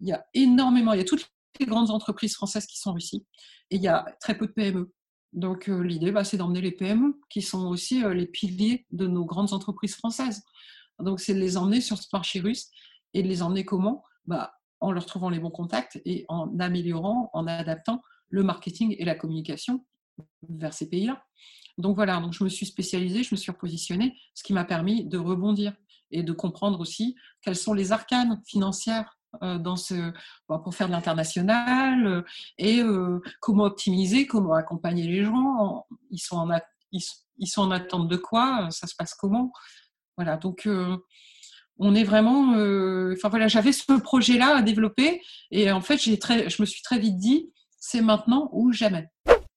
Il 0.00 0.08
y 0.08 0.12
a 0.12 0.24
énormément, 0.34 0.92
il 0.92 0.98
y 0.98 1.02
a 1.02 1.04
toutes 1.04 1.28
les 1.60 1.66
grandes 1.66 1.90
entreprises 1.90 2.34
françaises 2.34 2.66
qui 2.66 2.78
sont 2.78 2.90
en 2.90 2.94
Russie 2.94 3.26
et 3.70 3.76
il 3.76 3.82
y 3.82 3.88
a 3.88 4.04
très 4.20 4.36
peu 4.36 4.46
de 4.46 4.52
PME. 4.52 4.92
Donc 5.32 5.66
l'idée, 5.66 6.12
bah, 6.12 6.24
c'est 6.24 6.36
d'emmener 6.36 6.60
les 6.60 6.72
PME 6.72 7.20
qui 7.30 7.42
sont 7.42 7.66
aussi 7.66 8.02
les 8.12 8.26
piliers 8.26 8.86
de 8.90 9.06
nos 9.06 9.24
grandes 9.24 9.52
entreprises 9.52 9.96
françaises. 9.96 10.42
Donc 10.98 11.20
c'est 11.20 11.34
de 11.34 11.40
les 11.40 11.56
emmener 11.56 11.80
sur 11.80 11.98
ce 11.98 12.06
marché 12.12 12.40
russe 12.40 12.70
et 13.14 13.22
de 13.22 13.28
les 13.28 13.42
emmener 13.42 13.64
comment? 13.64 14.04
Bah, 14.26 14.52
En 14.82 14.92
leur 14.92 15.06
trouvant 15.06 15.30
les 15.30 15.38
bons 15.38 15.50
contacts 15.50 16.00
et 16.04 16.24
en 16.28 16.58
améliorant, 16.58 17.30
en 17.32 17.46
adaptant 17.46 18.02
le 18.28 18.42
marketing 18.42 18.94
et 18.98 19.04
la 19.04 19.14
communication 19.14 19.86
vers 20.48 20.74
ces 20.74 20.88
pays-là. 20.88 21.24
Donc 21.78 21.96
voilà, 21.96 22.20
donc 22.20 22.32
je 22.32 22.44
me 22.44 22.48
suis 22.48 22.66
spécialisée, 22.66 23.22
je 23.22 23.34
me 23.34 23.38
suis 23.38 23.50
repositionnée, 23.50 24.14
ce 24.34 24.42
qui 24.42 24.52
m'a 24.52 24.64
permis 24.64 25.04
de 25.04 25.18
rebondir 25.18 25.74
et 26.10 26.22
de 26.22 26.32
comprendre 26.32 26.80
aussi 26.80 27.16
quelles 27.40 27.56
sont 27.56 27.74
les 27.74 27.92
arcanes 27.92 28.42
financières 28.46 29.16
euh, 29.42 29.58
dans 29.58 29.76
ce, 29.76 30.12
pour 30.46 30.74
faire 30.74 30.88
de 30.88 30.92
l'international 30.92 32.06
euh, 32.06 32.22
et 32.58 32.82
euh, 32.82 33.20
comment 33.40 33.64
optimiser, 33.64 34.26
comment 34.26 34.52
accompagner 34.52 35.06
les 35.06 35.24
gens. 35.24 35.86
Ils 36.10 36.18
sont 36.18 36.36
en, 36.36 36.60
ils, 36.92 37.46
sont 37.46 37.62
en 37.62 37.70
attente 37.70 38.08
de 38.08 38.16
quoi 38.16 38.68
Ça 38.70 38.86
se 38.86 38.94
passe 38.94 39.14
comment? 39.14 39.50
Voilà, 40.18 40.36
donc 40.36 40.68
On 41.84 41.96
est 41.96 42.04
vraiment. 42.04 42.54
euh, 42.54 43.14
Enfin 43.16 43.28
voilà, 43.28 43.48
j'avais 43.48 43.72
ce 43.72 43.92
projet-là 44.00 44.58
à 44.58 44.62
développer 44.62 45.20
et 45.50 45.70
en 45.72 45.80
fait, 45.80 45.98
j'ai 46.00 46.18
très, 46.18 46.48
je 46.48 46.62
me 46.62 46.66
suis 46.66 46.80
très 46.80 46.98
vite 46.98 47.16
dit, 47.16 47.50
c'est 47.78 48.00
maintenant 48.00 48.48
ou 48.52 48.72
jamais. 48.72 49.08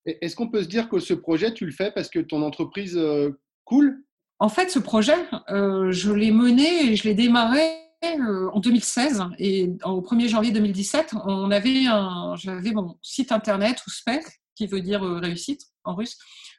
Est-ce 0.05 0.35
qu'on 0.35 0.49
peut 0.49 0.63
se 0.63 0.67
dire 0.67 0.89
que 0.89 0.99
ce 0.99 1.13
projet, 1.13 1.53
tu 1.53 1.65
le 1.65 1.71
fais 1.71 1.91
parce 1.91 2.09
que 2.09 2.19
ton 2.19 2.41
entreprise 2.41 2.97
euh, 2.97 3.39
coule? 3.63 4.03
En 4.39 4.49
fait, 4.49 4.69
ce 4.71 4.79
projet, 4.79 5.15
euh, 5.49 5.91
je 5.91 6.11
l'ai 6.11 6.31
mené 6.31 6.91
et 6.91 6.95
je 6.95 7.03
l'ai 7.03 7.13
démarré 7.13 7.61
euh, 8.03 8.49
en 8.51 8.59
2016 8.59 9.23
et 9.37 9.69
au 9.85 10.01
1er 10.01 10.27
janvier 10.27 10.51
2017, 10.51 11.13
on 11.25 11.51
avait 11.51 11.85
un, 11.85 12.35
j'avais 12.37 12.71
mon 12.71 12.97
site 13.03 13.31
internet 13.31 13.81
Ouspec, 13.87 14.23
qui 14.55 14.65
veut 14.65 14.81
dire 14.81 15.01
réussite 15.01 15.61
en 15.83 15.95
russe, 15.95 16.17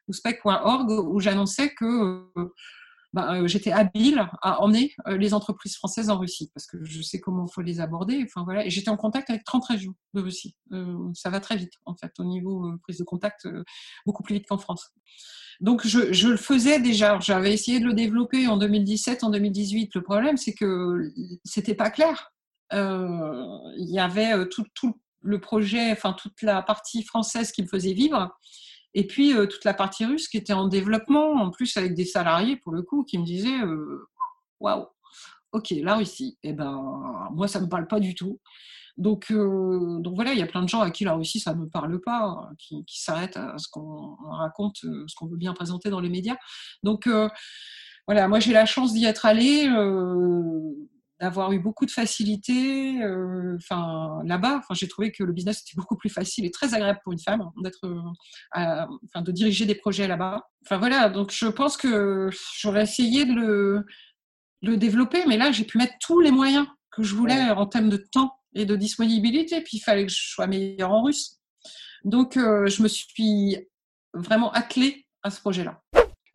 ouspec.org, 0.09 0.91
où 0.91 1.19
j'annonçais 1.19 1.71
que 1.75 2.23
bah, 3.13 3.35
euh, 3.35 3.47
j'étais 3.47 3.73
habile 3.73 4.29
à 4.43 4.61
emmener 4.63 4.95
euh, 5.07 5.17
les 5.17 5.35
entreprises 5.35 5.77
françaises 5.77 6.11
en 6.11 6.19
Russie 6.19 6.51
parce 6.55 6.67
que 6.67 6.85
je 6.85 7.03
sais 7.03 7.21
comment 7.21 7.47
il 7.47 7.53
faut 7.53 7.63
les 7.63 7.81
aborder. 7.81 8.23
Enfin 8.25 8.45
voilà, 8.45 8.67
et 8.67 8.71
j'étais 8.71 8.91
en 8.91 8.97
contact 8.97 9.31
avec 9.31 9.45
30 9.45 9.65
régions 9.67 9.95
de 10.15 10.21
Russie. 10.21 10.57
Euh, 10.73 11.11
ça 11.15 11.31
va 11.31 11.41
très 11.41 11.57
vite 11.57 11.73
en 11.85 11.95
fait 11.95 12.13
au 12.19 12.25
niveau 12.25 12.71
prise 12.83 12.99
de 12.99 13.05
contact, 13.05 13.49
beaucoup 14.05 14.23
plus 14.23 14.35
vite 14.35 14.47
qu'en 14.49 14.59
France. 14.59 14.91
Donc 15.61 15.87
je, 15.87 16.29
le 16.29 16.37
faisais 16.37 16.81
déjà. 16.81 17.19
J'avais 17.21 17.53
essayé 17.53 17.81
de 17.81 17.87
le 17.87 17.95
développer 17.95 18.47
en 18.49 18.59
2017, 18.59 19.25
en 19.25 19.31
2018. 19.31 19.95
Le 19.95 20.03
problème, 20.03 20.37
c'est 20.37 20.53
que 20.53 21.11
c'était 21.45 21.75
pas 21.75 21.91
clair. 21.91 22.33
Il 22.73 23.89
y 23.89 23.99
avait 23.99 24.47
tout, 24.49 24.65
tout 24.75 25.01
le 25.23 25.41
projet, 25.41 25.93
enfin 25.93 26.13
toute 26.13 26.43
la 26.43 26.63
partie 26.63 27.03
française 27.03 27.53
qui 27.53 27.63
me 27.63 27.69
faisait 27.69 27.93
vivre, 27.93 28.37
et 28.97 29.07
puis 29.07 29.35
euh, 29.35 29.47
toute 29.47 29.65
la 29.67 29.75
partie 29.75 30.07
russe 30.07 30.27
qui 30.27 30.39
était 30.39 30.55
en 30.55 30.69
développement, 30.69 31.33
en 31.33 31.51
plus 31.51 31.77
avec 31.77 31.95
des 31.95 32.07
salariés 32.07 32.57
pour 32.57 32.73
le 32.73 32.83
coup, 32.83 33.05
qui 33.05 33.19
me 33.19 33.25
disaient 33.25 33.61
euh, 33.61 34.09
waouh, 34.59 34.87
ok, 35.53 35.75
la 35.83 35.97
Russie, 35.97 36.39
eh 36.43 36.55
ben 36.55 37.29
moi 37.33 37.47
ça 37.47 37.61
me 37.61 37.69
parle 37.69 37.87
pas 37.87 38.01
du 38.01 38.15
tout. 38.15 38.41
Donc, 38.97 39.31
euh, 39.31 39.99
donc 40.01 40.15
voilà, 40.15 40.33
il 40.33 40.39
y 40.39 40.43
a 40.43 40.47
plein 40.47 40.63
de 40.63 40.69
gens 40.71 40.81
à 40.81 40.91
qui 40.91 41.05
la 41.05 41.13
Russie, 41.13 41.39
ça 41.39 41.55
ne 41.55 41.61
me 41.61 41.69
parle 41.69 42.01
pas, 42.01 42.49
qui, 42.59 42.83
s'arrêtent 42.89 43.37
à 43.37 43.59
ce 43.59 43.69
qu'on 43.69 44.17
raconte, 44.31 44.79
ce 44.79 45.15
qu'on 45.15 45.27
veut 45.27 45.37
bien 45.37 45.53
présenter 45.53 45.91
dans 45.91 46.01
les 46.01 46.09
médias. 46.09 46.37
Donc 46.83 47.07
voilà, 48.09 48.29
moi 48.29 48.41
j'ai 48.41 48.55
la 48.55 48.65
chance 48.65 48.95
d'y 48.95 49.05
être 49.05 49.27
allée, 49.27 49.69
d'avoir 51.21 51.53
eu 51.53 51.59
beaucoup 51.59 51.87
de 51.87 51.91
facilité. 51.91 53.03
euh, 53.03 53.57
là-bas, 54.25 54.59
enfin 54.59 54.75
j'ai 54.75 54.89
trouvé 54.89 55.13
que 55.13 55.25
le 55.25 55.33
business 55.33 55.63
était 55.63 55.77
beaucoup 55.77 55.97
plus 55.97 56.11
facile 56.11 56.45
et 56.45 56.51
très 56.51 56.75
agréable 56.75 57.01
pour 57.03 57.13
une 57.13 57.19
femme 57.19 57.41
hein, 57.41 57.53
d'être, 57.63 57.85
euh, 58.57 59.21
de 59.23 59.33
diriger 59.33 59.67
des 59.67 59.75
projets 59.75 60.09
là-bas. 60.09 60.43
Enfin 60.65 60.79
voilà, 60.79 61.09
donc 61.09 61.31
je 61.33 61.47
pense 61.47 61.77
que 61.77 62.31
j'aurais 62.59 62.83
essayé 62.83 63.25
de 63.25 63.33
le, 63.33 63.85
de 64.63 64.71
le 64.73 64.77
développer, 64.77 65.25
mais 65.27 65.37
là 65.37 65.53
j'ai 65.53 65.65
pu 65.65 65.79
mettre 65.79 65.95
tous 66.01 66.21
les 66.21 66.31
moyens 66.31 66.67
que 66.91 67.03
je 67.03 67.15
voulais 67.15 67.51
en 67.51 67.67
termes 67.67 67.91
de 67.91 67.99
temps 67.99 68.39
et 68.55 68.65
de 68.65 68.77
disponibilité. 68.77 69.61
Puis 69.61 69.79
il 69.79 69.81
fallait 69.81 70.07
que 70.07 70.13
je 70.13 70.31
sois 70.31 70.47
meilleure 70.47 70.93
en 70.93 71.03
russe. 71.03 71.39
Donc 72.05 72.37
euh, 72.37 72.67
je 72.67 72.83
me 72.83 72.89
suis 72.89 73.57
vraiment 74.15 74.51
attelée 74.53 75.07
à 75.23 75.31
ce 75.31 75.41
projet-là. 75.41 75.83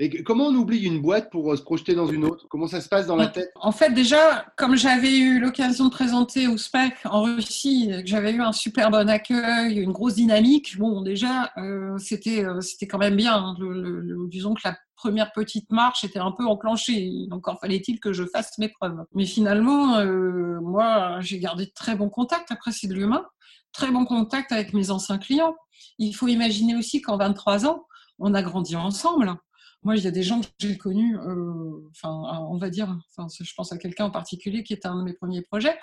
Et 0.04 0.24
comment 0.24 0.48
on 0.48 0.56
oublie 0.56 0.80
une 0.80 1.00
boîte 1.00 1.30
pour 1.30 1.54
euh, 1.54 1.56
se 1.56 1.62
projeter 1.62 1.94
dans 1.94 2.08
une 2.08 2.26
autre? 2.26 2.48
Comment 2.50 2.66
ça 2.66 2.82
se 2.82 2.90
passe 2.90 3.06
dans 3.06 3.16
la 3.16 3.28
tête? 3.28 3.52
En 3.56 3.72
fait, 3.72 3.92
déjà, 3.92 4.46
comme 4.58 4.76
j'avais 4.76 5.16
eu 5.16 5.40
l'occasion 5.40 5.86
de 5.86 5.92
présenter 5.92 6.48
Ouzbek 6.48 6.94
en 7.06 7.22
Russie, 7.22 7.88
que 7.88 8.08
j'avais 8.08 8.32
eu 8.32 8.42
un 8.42 8.52
super 8.52 8.90
bon 8.90 9.08
accueil, 9.08 9.78
une 9.78 9.92
grosse 9.92 10.16
dynamique, 10.16 10.76
bon, 10.80 11.02
déjà, 11.04 11.52
euh, 11.58 11.96
c'était 12.00 12.44
euh, 12.44 12.62
c'était 12.62 12.88
quand 12.88 12.98
même 12.98 13.16
bien. 13.16 13.36
hein. 13.36 13.56
Le- 13.60 13.80
le- 13.80 14.00
le- 14.00 14.28
disons 14.28 14.56
que 14.56 14.62
la 14.66 14.76
première 14.96 15.32
petite 15.34 15.72
marche 15.72 16.04
était 16.04 16.18
un 16.18 16.32
peu 16.32 16.46
enclenchée. 16.48 17.28
Encore 17.30 17.60
fallait-il 17.60 18.00
que 18.00 18.12
je 18.12 18.24
fasse 18.26 18.58
mes 18.58 18.70
preuves. 18.70 19.04
Mais 19.14 19.28
finalement, 19.28 19.98
euh, 20.00 20.60
moi, 20.62 21.18
j'ai 21.20 21.38
gardé 21.38 21.66
de 21.68 21.72
très 21.76 21.94
bons 21.96 22.10
contacts. 22.10 22.52
Après, 22.52 22.72
c'est 22.72 22.88
de 22.88 22.96
l'humain. 22.96 23.24
Très 23.72 23.92
bons 23.92 24.06
contacts 24.06 24.52
avec 24.52 24.74
mes 24.74 24.90
anciens 24.90 25.20
clients. 25.20 25.56
Il 26.00 26.14
faut 26.14 26.28
imaginer 26.28 26.76
aussi 26.76 27.02
qu'en 27.04 27.18
23 27.18 27.68
ans, 27.68 27.86
on 28.18 28.34
a 28.34 28.42
grandi 28.42 28.76
ensemble. 28.76 29.36
Moi, 29.84 29.98
il 29.98 30.04
y 30.04 30.08
a 30.08 30.12
des 30.12 30.24
gens 30.24 30.41
que 30.41 30.48
j'ai 30.60 30.78
connus, 30.78 31.17
euh, 31.17 31.89
on 32.04 32.58
va 32.58 32.70
dire, 32.70 33.00
je 33.17 33.54
pense 33.56 33.72
à 33.72 33.78
quelqu'un 33.78 34.06
en 34.06 34.12
particulier 34.12 34.63
qui 34.63 34.74
était 34.74 34.88
un 34.88 34.98
de 34.98 35.04
mes 35.04 35.13
premiers 35.13 35.41
projets, 35.41 35.78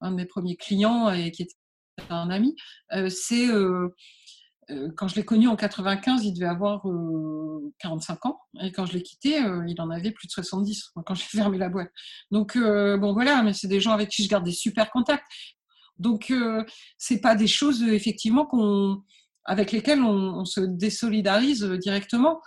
un 0.00 0.12
de 0.12 0.16
mes 0.16 0.26
premiers 0.26 0.56
clients 0.56 1.10
et 1.10 1.32
qui 1.32 1.42
était 1.42 1.56
un 2.10 2.30
ami. 2.30 2.56
Euh, 2.92 3.08
c'est 3.08 3.48
euh, 3.48 3.88
quand 4.96 5.08
je 5.08 5.16
l'ai 5.16 5.24
connu 5.24 5.48
en 5.48 5.56
95, 5.56 6.24
il 6.24 6.34
devait 6.34 6.46
avoir 6.46 6.88
euh, 6.88 7.72
45 7.78 8.26
ans, 8.26 8.40
et 8.60 8.72
quand 8.72 8.86
je 8.86 8.94
l'ai 8.94 9.02
quitté, 9.02 9.42
il 9.66 9.80
en 9.80 9.90
avait 9.90 10.12
plus 10.12 10.28
de 10.28 10.32
70 10.32 10.92
quand 11.04 11.14
j'ai 11.14 11.24
fermé 11.24 11.58
la 11.58 11.68
boîte. 11.68 11.90
Donc 12.30 12.56
bon 12.56 13.12
voilà, 13.12 13.42
mais 13.42 13.52
c'est 13.52 13.68
des 13.68 13.80
gens 13.80 13.92
avec 13.92 14.08
qui 14.08 14.22
je 14.22 14.28
garde 14.28 14.44
des 14.44 14.52
super 14.52 14.90
contacts. 14.90 15.26
Donc 15.98 16.32
c'est 16.96 17.20
pas 17.20 17.34
des 17.34 17.46
choses 17.46 17.82
effectivement 17.82 18.46
qu'on 18.46 19.02
avec 19.44 19.72
lesquelles 19.72 20.00
on, 20.00 20.38
on 20.38 20.44
se 20.44 20.60
désolidarise 20.60 21.64
directement. 21.64 22.40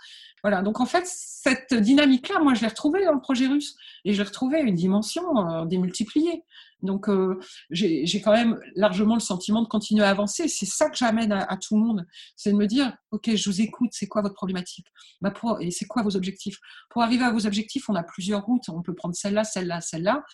Voilà, 0.46 0.62
donc 0.62 0.78
en 0.78 0.86
fait, 0.86 1.02
cette 1.06 1.74
dynamique-là, 1.74 2.38
moi, 2.38 2.54
je 2.54 2.60
l'ai 2.60 2.68
retrouvée 2.68 3.04
dans 3.04 3.14
le 3.14 3.20
projet 3.20 3.48
russe 3.48 3.74
et 4.04 4.12
je 4.12 4.18
l'ai 4.18 4.28
retrouvée 4.28 4.60
une 4.60 4.76
dimension 4.76 5.24
euh, 5.36 5.64
démultipliée. 5.64 6.44
Donc, 6.82 7.08
euh, 7.08 7.40
j'ai 7.70 8.20
quand 8.20 8.30
même 8.30 8.56
largement 8.76 9.14
le 9.14 9.20
sentiment 9.20 9.60
de 9.60 9.66
continuer 9.66 10.04
à 10.04 10.10
avancer. 10.10 10.46
C'est 10.46 10.64
ça 10.64 10.88
que 10.88 10.96
j'amène 10.96 11.32
à, 11.32 11.56
tout 11.56 11.76
le 11.76 11.82
monde. 11.82 12.06
C'est 12.36 12.52
de 12.52 12.56
me 12.56 12.68
dire, 12.68 12.96
OK, 13.10 13.28
je 13.34 13.50
vous 13.50 13.60
écoute, 13.60 13.90
c'est 13.90 14.06
quoi 14.06 14.22
votre 14.22 14.36
problématique? 14.36 14.86
Bah 15.20 15.34
Et 15.58 15.72
c'est 15.72 15.86
quoi 15.86 16.04
vos 16.04 16.14
objectifs? 16.14 16.60
Pour 16.90 17.02
arriver 17.02 17.24
à 17.24 17.32
vos 17.32 17.44
objectifs, 17.44 17.88
on 17.88 17.96
a 17.96 18.04
plusieurs 18.04 18.44
routes. 18.44 18.68
On 18.68 18.82
peut 18.82 18.94
prendre 18.94 19.16
celle-là, 19.16 19.42
celle-là, 19.42 19.80
celle-là. 19.80 20.24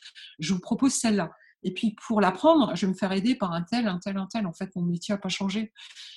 Je 0.40 0.52
vous 0.52 0.60
propose 0.60 0.92
celle-là. 0.92 1.30
Et 1.62 1.72
puis, 1.72 1.96
pour 2.06 2.20
l'apprendre, 2.20 2.74
je 2.74 2.86
vais 2.86 2.92
me 2.92 2.96
faire 2.96 3.12
aider 3.12 3.34
par 3.34 3.52
un 3.52 3.62
tel, 3.62 3.86
un 3.86 3.98
tel, 3.98 4.16
un 4.16 4.26
tel. 4.26 4.46
En 4.46 4.52
fait, 4.52 4.74
mon 4.74 4.82
métier 4.82 5.14
n'a 5.14 5.18
pas 5.18 5.28
changé. 5.28 5.72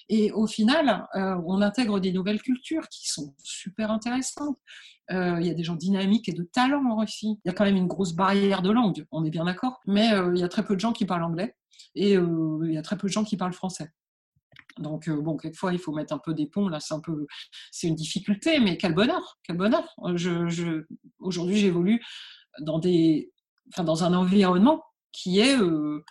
Et 0.10 0.32
au 0.32 0.48
final, 0.48 1.08
euh, 1.16 1.40
on 1.46 1.62
intègre 1.62 2.00
des 2.00 2.12
nouvelles 2.12 2.42
cultures 2.42 2.88
qui 2.90 3.08
sont 3.10 3.36
super 3.44 3.92
intéressantes. 3.92 4.58
Euh, 5.12 5.38
Il 5.40 5.46
y 5.46 5.52
a 5.52 5.54
des 5.54 5.64
gens 5.64 5.76
dynamiques 5.76 6.30
et 6.30 6.34
de 6.34 6.44
talent 6.44 6.84
en 6.90 6.98
Russie. 6.98 7.40
Il 7.44 7.48
y 7.48 7.50
a 7.50 7.54
quand 7.54 7.66
même 7.66 7.76
une 7.76 7.88
grosse 7.88 8.14
barrière 8.14 8.62
de 8.62 8.72
langue, 8.72 9.06
on 9.12 9.24
est 9.24 9.30
bien 9.30 9.46
d'accord. 9.46 9.80
Mais 9.86 10.14
euh, 10.14 10.32
il 10.36 10.40
y 10.40 10.44
a 10.44 10.48
très 10.48 10.66
peu 10.66 10.76
de 10.76 10.80
gens 10.80 10.94
qui 10.94 11.06
parlent 11.06 11.24
anglais 11.24 11.56
et 11.94 12.14
il 12.14 12.72
y 12.72 12.78
a 12.78 12.82
très 12.82 12.98
peu 12.98 13.08
de 13.08 13.12
gens 13.12 13.24
qui 13.24 13.38
parlent 13.38 13.54
français. 13.54 13.92
Donc 14.78 15.10
bon, 15.10 15.38
quelquefois 15.38 15.72
il 15.74 15.80
faut 15.80 15.94
mettre 15.94 16.14
un 16.14 16.18
peu 16.18 16.34
des 16.34 16.48
ponts. 16.48 16.68
Là, 16.68 16.80
c'est 16.80 16.94
un 16.94 17.00
peu, 17.00 17.28
c'est 17.72 17.88
une 17.88 17.96
difficulté, 17.96 18.60
mais 18.60 18.78
quel 18.78 18.94
bonheur, 18.94 19.40
quel 19.44 19.58
bonheur. 19.58 19.96
Aujourd'hui, 21.20 21.58
j'évolue 21.58 22.04
dans 22.62 22.80
des, 22.80 23.32
enfin, 23.70 23.84
dans 23.84 24.04
un 24.04 24.14
environnement 24.14 24.84
qui 25.16 25.40
est 25.40 25.58
euh, 25.58 26.04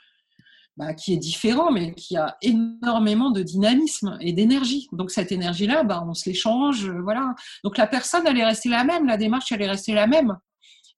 bah, 0.77 0.95
qui 0.95 1.13
est 1.13 1.19
différent, 1.19 1.71
mais 1.71 1.95
qui 1.95 2.17
a 2.17 2.37
énormément 2.43 3.31
de 3.31 3.43
dynamisme 3.43 4.19
et 4.21 4.33
d'énergie. 4.33 4.89
Donc 4.93 5.11
cette 5.11 5.31
énergie-là, 5.31 5.85
bah, 5.85 6.05
on 6.07 6.15
se 6.15 6.29
l'échange, 6.29 6.89
euh, 6.89 7.01
voilà. 7.03 7.35
Donc 7.63 7.77
la 7.77 7.87
personne, 7.87 8.27
elle 8.27 8.39
est 8.39 8.45
restée 8.45 8.69
la 8.69 8.83
même, 8.83 9.07
la 9.07 9.17
démarche, 9.17 9.53
elle 9.53 9.63
est 9.63 9.71
restée 9.71 9.95
la 9.95 10.07
même. 10.07 10.37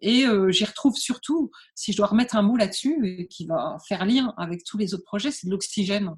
Et 0.01 0.25
euh, 0.27 0.51
j'y 0.51 0.65
retrouve 0.65 0.95
surtout, 0.97 1.51
si 1.75 1.93
je 1.93 1.99
dois 1.99 2.07
remettre 2.07 2.37
un 2.37 2.43
mot 2.43 2.57
là-dessus, 2.57 3.27
qui 3.31 3.47
va 3.47 3.77
faire 3.87 4.05
lien 4.07 4.35
avec 4.37 4.65
tous 4.65 4.79
les 4.79 4.95
autres 4.95 5.05
projets, 5.05 5.31
c'est 5.31 5.47
de 5.47 5.53
l'oxygène. 5.53 6.15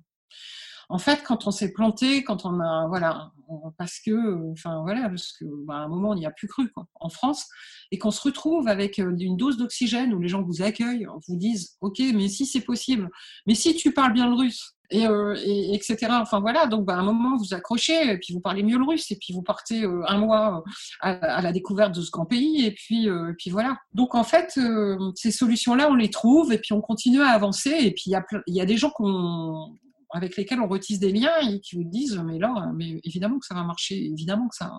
En 0.90 0.98
fait, 0.98 1.22
quand 1.22 1.46
on 1.46 1.50
s'est 1.50 1.72
planté, 1.72 2.24
quand 2.24 2.46
on 2.46 2.60
a, 2.60 2.86
voilà, 2.88 3.30
parce 3.76 3.98
que, 4.00 4.50
enfin 4.52 4.80
voilà, 4.82 5.08
parce 5.08 5.32
que, 5.38 5.44
bah, 5.66 5.74
à 5.74 5.78
un 5.80 5.88
moment, 5.88 6.10
on 6.10 6.14
n'y 6.14 6.24
a 6.26 6.30
plus 6.30 6.48
cru 6.48 6.70
quoi, 6.72 6.86
en 7.00 7.10
France, 7.10 7.46
et 7.90 7.98
qu'on 7.98 8.10
se 8.10 8.22
retrouve 8.22 8.68
avec 8.68 8.98
euh, 8.98 9.14
une 9.18 9.36
dose 9.36 9.58
d'oxygène 9.58 10.14
où 10.14 10.18
les 10.20 10.28
gens 10.28 10.42
vous 10.42 10.62
accueillent, 10.62 11.06
vous 11.28 11.36
disent, 11.36 11.76
ok, 11.82 12.00
mais 12.14 12.28
si 12.28 12.46
c'est 12.46 12.62
possible, 12.62 13.10
mais 13.46 13.54
si 13.54 13.74
tu 13.76 13.92
parles 13.92 14.12
bien 14.14 14.28
le 14.28 14.34
russe, 14.34 14.74
et, 14.90 15.06
euh, 15.06 15.36
et- 15.44 15.74
etc. 15.74 15.96
Enfin 16.22 16.40
voilà, 16.40 16.66
donc 16.66 16.86
bah, 16.86 16.94
à 16.94 17.00
un 17.00 17.02
moment 17.02 17.36
vous 17.36 17.52
accrochez, 17.52 18.10
et 18.10 18.16
puis 18.18 18.32
vous 18.32 18.40
parlez 18.40 18.62
mieux 18.62 18.78
le 18.78 18.84
russe, 18.84 19.10
et 19.10 19.16
puis 19.20 19.34
vous 19.34 19.42
partez 19.42 19.84
euh, 19.84 20.02
un 20.08 20.16
mois 20.16 20.58
euh, 20.66 20.70
à, 21.02 21.10
à 21.10 21.42
la 21.42 21.52
découverte 21.52 21.94
de 21.94 22.00
ce 22.00 22.10
grand 22.10 22.24
pays, 22.24 22.64
et 22.64 22.70
puis, 22.70 23.08
euh, 23.10 23.30
et 23.30 23.34
puis 23.34 23.50
voilà. 23.50 23.76
Donc 23.92 24.14
en 24.14 24.24
fait, 24.24 24.54
euh, 24.56 24.96
ces 25.14 25.32
solutions-là, 25.32 25.90
on 25.90 25.94
les 25.94 26.08
trouve, 26.10 26.50
et 26.52 26.58
puis 26.58 26.72
on 26.72 26.80
continue 26.80 27.20
à 27.20 27.28
avancer, 27.28 27.70
et 27.78 27.90
puis 27.90 28.04
il 28.06 28.12
y 28.12 28.16
a, 28.16 28.24
y 28.46 28.60
a 28.62 28.64
des 28.66 28.78
gens 28.78 28.90
qu'on 28.90 29.74
avec 30.10 30.36
lesquels 30.36 30.60
on 30.60 30.68
retisse 30.68 30.98
des 30.98 31.12
liens 31.12 31.38
et 31.48 31.60
qui 31.60 31.76
vous 31.76 31.84
disent 31.84 32.18
mais 32.24 32.38
là 32.38 32.70
mais 32.74 33.00
évidemment 33.04 33.38
que 33.38 33.46
ça 33.46 33.54
va 33.54 33.62
marcher 33.62 34.06
évidemment 34.06 34.48
que 34.48 34.56
ça 34.56 34.72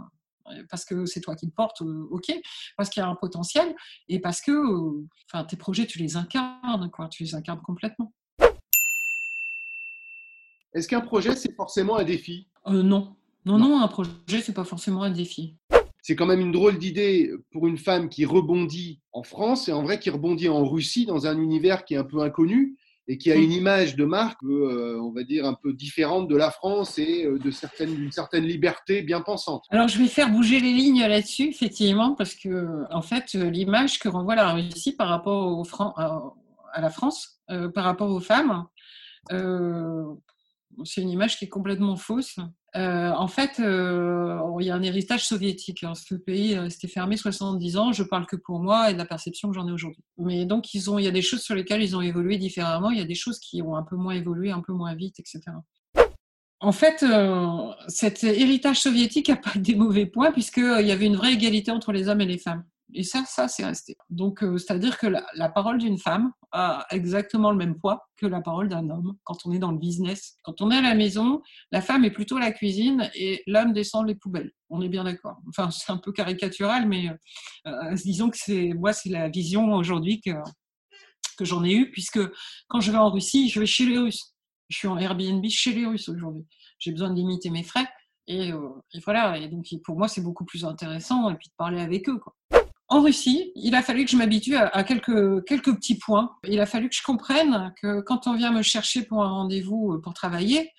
parce 0.70 0.86
que 0.86 1.06
c'est 1.06 1.22
toi 1.22 1.36
qui 1.36 1.46
le 1.46 1.52
portes 1.52 1.82
euh, 1.82 2.08
ok 2.12 2.32
parce 2.78 2.90
qu'il 2.90 3.02
y 3.02 3.04
a 3.04 3.10
un 3.10 3.16
potentiel 3.16 3.76
et 4.08 4.20
parce 4.20 4.42
que 4.42 4.52
euh, 4.52 5.06
enfin 5.32 5.44
tes 5.46 5.58
projets 5.58 5.86
tu 5.86 6.00
les 6.00 6.18
incarnes 6.18 6.90
quoi 6.92 7.08
tu 7.10 7.24
les 7.24 7.36
incarnes 7.36 7.62
complètement. 7.62 8.14
Est-ce 10.72 10.88
qu'un 10.88 11.02
projet, 11.02 11.36
c'est 11.36 11.56
forcément 11.56 11.98
un 11.98 12.04
défi? 12.04 12.48
Euh, 12.68 12.84
non 12.84 13.16
non. 13.46 13.58
non 13.58 13.82
un 13.82 13.88
projet 13.88 14.12
c'est 14.42 14.54
pas 14.54 14.66
forcément 14.66 15.04
un 15.04 15.12
défi. 15.12 15.56
C'est 16.02 16.16
quand 16.16 16.26
même 16.26 16.40
une 16.40 16.52
drôle 16.52 16.78
d'idée 16.78 17.32
pour 17.52 17.68
une 17.68 17.78
femme 17.78 18.10
qui 18.10 18.26
rebondit 18.26 19.02
en 19.12 19.24
France 19.24 19.68
et 19.68 19.74
en 19.74 19.84
vrai 19.84 20.00
qui 20.00 20.10
rebondit 20.10 20.50
en 20.50 20.66
Russie 20.66 21.06
dans 21.06 21.28
un 21.28 21.38
univers 21.38 21.86
qui 21.86 21.94
est 21.94 21.98
un 21.98 22.04
peu 22.04 22.22
inconnu 22.22 22.78
et 23.10 23.18
qui 23.18 23.32
a 23.32 23.36
une 23.36 23.52
image 23.52 23.96
de 23.96 24.06
marque, 24.06 24.44
euh, 24.44 25.00
on 25.02 25.12
va 25.12 25.24
dire, 25.24 25.44
un 25.44 25.56
peu 25.56 25.74
différente 25.74 26.28
de 26.28 26.36
la 26.36 26.52
France 26.52 27.00
et 27.00 27.26
euh, 27.26 27.40
de 27.40 27.50
certaines, 27.50 27.96
d'une 27.96 28.12
certaine 28.12 28.46
liberté 28.46 29.02
bien 29.02 29.20
pensante. 29.22 29.66
Alors, 29.72 29.88
je 29.88 29.98
vais 29.98 30.08
faire 30.08 30.30
bouger 30.30 30.60
les 30.60 30.72
lignes 30.72 31.02
là-dessus, 31.02 31.50
effectivement, 31.50 32.14
parce 32.14 32.36
que, 32.36 32.86
en 32.92 33.02
fait, 33.02 33.34
l'image 33.34 33.98
que 33.98 34.10
renvoie 34.10 34.36
la 34.36 34.54
Russie 34.54 34.96
par 34.96 35.10
rapport 35.10 35.58
au 35.58 35.64
à 36.72 36.82
la 36.82 36.92
France, 36.92 37.42
par 37.74 37.84
rapport 37.84 38.12
aux 38.12 38.20
femmes, 38.20 38.66
c'est 40.86 41.02
une 41.02 41.10
image 41.10 41.40
qui 41.40 41.46
est 41.46 41.50
complètement 41.50 41.96
fausse. 41.96 42.38
Euh, 42.76 43.12
en 43.12 43.28
fait, 43.28 43.60
euh, 43.60 44.40
il 44.60 44.68
y 44.68 44.70
a 44.70 44.76
un 44.76 44.84
héritage 44.84 45.26
soviétique. 45.26 45.84
Hein. 45.84 45.94
Ce 45.96 46.16
pays 46.16 46.56
euh, 46.56 46.70
s'était 46.70 46.88
fermé 46.88 47.18
70 47.18 47.78
ans. 47.78 47.92
Je 47.92 48.04
parle 48.04 48.26
que 48.26 48.36
pour 48.36 48.60
moi 48.60 48.90
et 48.90 48.94
de 48.94 48.98
la 48.98 49.06
perception 49.06 49.50
que 49.50 49.56
j'en 49.56 49.68
ai 49.68 49.72
aujourd'hui. 49.72 50.04
Mais 50.18 50.46
donc, 50.46 50.74
il 50.74 50.82
y 51.00 51.08
a 51.08 51.12
des 51.12 51.22
choses 51.22 51.42
sur 51.42 51.56
lesquelles 51.56 51.82
ils 51.82 51.96
ont 51.96 52.02
évolué 52.02 52.38
différemment. 52.38 52.92
Il 52.92 53.00
y 53.00 53.02
a 53.02 53.06
des 53.06 53.16
choses 53.16 53.40
qui 53.40 53.62
ont 53.62 53.76
un 53.76 53.84
peu 53.84 53.96
moins 53.96 54.14
évolué, 54.14 54.52
un 54.52 54.62
peu 54.62 54.74
moins 54.74 54.94
vite, 54.96 55.20
etc. 55.20 55.42
En 56.62 56.74
fait, 56.74 57.06
cet 57.88 58.26
héritage 58.26 58.82
soviétique 58.82 59.30
n'a 59.30 59.38
pas 59.38 59.54
des 59.56 59.76
mauvais 59.76 60.06
points 60.06 60.32
puisqu'il 60.32 60.86
y 60.86 60.92
avait 60.92 61.06
une 61.06 61.16
vraie 61.16 61.34
égalité 61.34 61.72
entre 61.72 61.94
les 61.94 62.10
hommes 62.10 62.20
et 62.20 62.26
les 62.26 62.38
femmes. 62.38 62.66
Et 62.94 63.04
ça, 63.04 63.24
ça, 63.26 63.48
c'est 63.48 63.66
resté. 63.66 63.98
Donc, 64.10 64.44
euh, 64.44 64.58
c'est-à-dire 64.58 64.98
que 64.98 65.08
la, 65.08 65.50
parole 65.50 65.78
d'une 65.78 65.98
femme 65.98 66.32
a 66.52 66.86
exactement 66.90 67.52
le 67.52 67.58
même 67.58 67.78
poids 67.78 68.10
que 68.18 68.26
la 68.26 68.42
parole 68.42 68.68
d'un 68.68 68.90
homme 68.90 69.16
quand 69.24 69.46
on 69.46 69.52
est 69.52 69.60
dans 69.60 69.72
le 69.72 69.78
business. 69.78 70.38
Quand 70.44 70.62
on 70.62 70.72
est 70.72 70.78
à 70.78 70.82
la 70.82 70.96
maison, 70.96 71.42
la 71.72 71.82
femme 71.82 72.04
est 72.04 72.12
plutôt 72.12 72.40
la 72.40 72.52
cuisine 72.52 73.10
et 73.14 73.44
l'homme 73.46 73.74
descend 73.74 74.08
les 74.08 74.16
poubelles. 74.16 74.52
On 74.70 74.82
est 74.82 74.90
bien 74.90 75.04
d'accord. 75.04 75.38
Enfin, 75.48 75.70
c'est 75.72 75.92
un 75.92 75.98
peu 75.98 76.12
caricatural, 76.12 76.88
mais 76.88 77.10
euh, 77.10 77.14
euh, 77.68 77.94
disons 77.94 78.30
que 78.30 78.38
c'est 78.38 78.74
moi, 78.74 78.94
c'est 78.94 79.10
la 79.10 79.30
vision 79.30 79.74
aujourd'hui 79.74 80.22
que, 80.22 80.32
que 81.38 81.46
j'en 81.46 81.64
ai 81.64 81.74
eue, 81.74 81.92
puisque 81.92 82.20
quand 82.68 82.82
je 82.82 82.92
vais 82.92 82.98
en 82.98 83.12
Russie, 83.12 83.50
je 83.50 83.60
vais 83.60 83.68
chez 83.68 83.86
les 83.86 84.00
Russes. 84.00 84.34
Je 84.70 84.78
suis 84.78 84.88
en 84.88 84.98
Airbnb 84.98 85.46
chez 85.50 85.74
les 85.74 85.86
Russes 85.86 86.10
aujourd'hui. 86.10 86.46
J'ai 86.80 86.92
besoin 86.92 87.10
de 87.10 87.16
limiter 87.16 87.50
mes 87.50 87.64
frais. 87.64 87.88
Et, 88.28 88.50
et, 88.50 89.00
voilà, 89.04 89.40
et 89.40 89.48
donc 89.48 89.66
pour 89.84 89.98
moi 89.98 90.08
c'est 90.08 90.22
beaucoup 90.22 90.46
plus 90.46 90.64
intéressant 90.64 91.32
et 91.32 91.36
puis 91.36 91.48
de 91.48 91.54
parler 91.58 91.82
avec 91.82 92.08
eux. 92.08 92.20
Quoi. 92.20 92.36
En 92.92 93.04
Russie, 93.04 93.52
il 93.56 93.76
a 93.76 93.84
fallu 93.84 94.04
que 94.04 94.10
je 94.10 94.18
m'habitue 94.18 94.56
à, 94.56 94.84
quelques, 94.84 95.46
quelques 95.46 95.76
petits 95.76 96.00
points. 96.00 96.32
Il 96.48 96.60
a 96.60 96.66
fallu 96.66 96.90
que 96.90 96.96
je 96.96 97.04
comprenne 97.04 97.72
que 97.80 98.02
quand 98.02 98.26
on 98.26 98.34
vient 98.34 98.52
me 98.52 98.64
chercher 98.64 99.04
pour 99.04 99.24
un 99.24 99.30
rendez-vous 99.30 99.94
euh, 99.94 100.02
pour 100.02 100.16
travailler, 100.16 100.72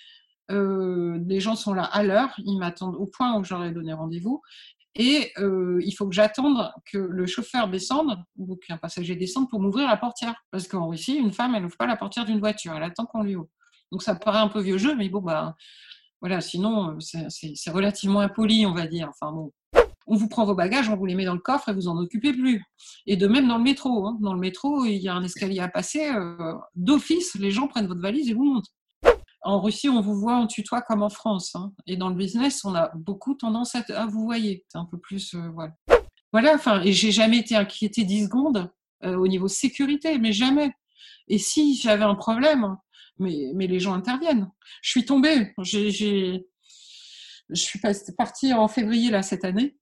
euh, 0.51 1.21
les 1.29 1.39
gens 1.39 1.55
sont 1.55 1.73
là 1.73 1.85
à 1.85 2.03
l'heure, 2.03 2.35
ils 2.39 2.59
m'attendent 2.59 2.97
au 2.97 3.07
point 3.07 3.39
où 3.39 3.45
j'aurais 3.45 3.71
donné 3.71 3.93
rendez-vous. 3.93 4.43
Et 4.97 5.31
euh, 5.39 5.81
il 5.85 5.93
faut 5.93 6.09
que 6.09 6.15
j'attende 6.15 6.73
que 6.91 6.99
le 6.99 7.27
chauffeur 7.27 7.69
descende, 7.69 8.19
ou 8.37 8.57
qu'un 8.57 8.77
passager 8.77 9.15
descende 9.15 9.49
pour 9.49 9.61
m'ouvrir 9.61 9.87
la 9.87 9.97
portière. 9.97 10.35
Parce 10.51 10.67
qu'en 10.67 10.89
Russie, 10.89 11.15
une 11.15 11.33
femme, 11.33 11.55
elle 11.55 11.63
n'ouvre 11.63 11.77
pas 11.77 11.87
la 11.87 11.97
portière 11.97 12.25
d'une 12.25 12.41
voiture, 12.41 12.75
elle 12.75 12.83
attend 12.83 13.07
qu'on 13.07 13.23
lui 13.23 13.37
ouvre. 13.37 13.49
Donc 13.93 14.03
ça 14.03 14.17
paraît 14.17 14.39
un 14.39 14.49
peu 14.49 14.61
vieux 14.61 14.79
jeu, 14.79 14.97
mais 14.97 15.09
bon, 15.09 15.21
bah, 15.21 15.55
voilà, 16.21 16.41
sinon, 16.41 16.99
c'est 17.01 17.71
relativement 17.71 18.19
impoli, 18.19 18.67
on 18.67 18.75
va 18.75 18.89
dire. 18.89 19.09
Enfin 19.11 19.33
bon, 19.33 19.53
on 20.11 20.17
vous 20.17 20.29
prend 20.29 20.45
vos 20.45 20.57
bagages, 20.57 20.89
on 20.89 20.97
vous 20.97 21.07
les 21.07 21.15
met 21.15 21.25
dans 21.25 21.35
le 21.35 21.41
coffre 21.41 21.69
et 21.69 21.73
vous 21.73 21.87
en 21.87 21.97
occupez 21.97 22.33
plus. 22.33 22.65
Et 23.07 23.17
de 23.17 23.29
même 23.29 23.47
dans 23.47 23.59
le 23.59 23.63
métro. 23.63 24.09
Hein. 24.09 24.19
Dans 24.21 24.35
le 24.35 24.41
métro, 24.41 24.85
il 24.85 24.99
y 24.99 25.09
a 25.09 25.15
un 25.15 25.23
escalier 25.23 25.61
à 25.61 25.69
passer. 25.69 26.11
Euh, 26.11 26.55
d'office, 26.75 27.37
les 27.37 27.53
gens 27.53 27.69
prennent 27.69 27.87
votre 27.87 28.01
valise 28.01 28.29
et 28.29 28.35
vous 28.35 28.45
montent. 28.45 28.73
En 29.43 29.61
Russie, 29.61 29.89
on 29.89 30.01
vous 30.01 30.19
voit 30.19 30.35
en 30.35 30.49
tutoie 30.49 30.83
comme 30.83 31.05
en 31.05 31.11
France. 31.11 31.55
Hein. 31.55 31.73
Et 31.87 31.97
dans 31.97 32.09
le 32.09 32.17
business, 32.17 32.65
on 32.65 32.75
a 32.75 32.91
beaucoup 32.97 33.35
tendance 33.35 33.77
à, 33.77 34.07
vous 34.07 34.25
voyer. 34.25 34.65
C'est 34.69 34.79
un 34.79 34.85
peu 34.85 34.99
plus. 34.99 35.33
Euh, 35.35 35.49
voilà. 35.55 35.75
Voilà, 36.33 36.55
enfin, 36.55 36.83
et 36.83 36.93
j'ai 36.93 37.13
jamais 37.13 37.39
été 37.39 37.55
inquiétée 37.55 38.03
10 38.05 38.25
secondes 38.25 38.69
euh, 39.05 39.17
au 39.17 39.29
niveau 39.29 39.47
sécurité, 39.47 40.19
mais 40.19 40.33
jamais. 40.33 40.73
Et 41.29 41.39
si 41.39 41.77
j'avais 41.77 42.05
un 42.05 42.17
problème, 42.17 42.77
mais, 43.19 43.53
mais 43.55 43.69
les 43.69 43.79
gens 43.79 43.95
interviennent. 43.95 44.51
Je 44.83 44.91
suis 44.91 45.05
tombée. 45.05 45.55
Je 45.63 46.43
suis 47.55 47.81
partie 48.19 48.53
en 48.53 48.67
février 48.67 49.11
là 49.11 49.23
cette 49.23 49.45
année 49.45 49.77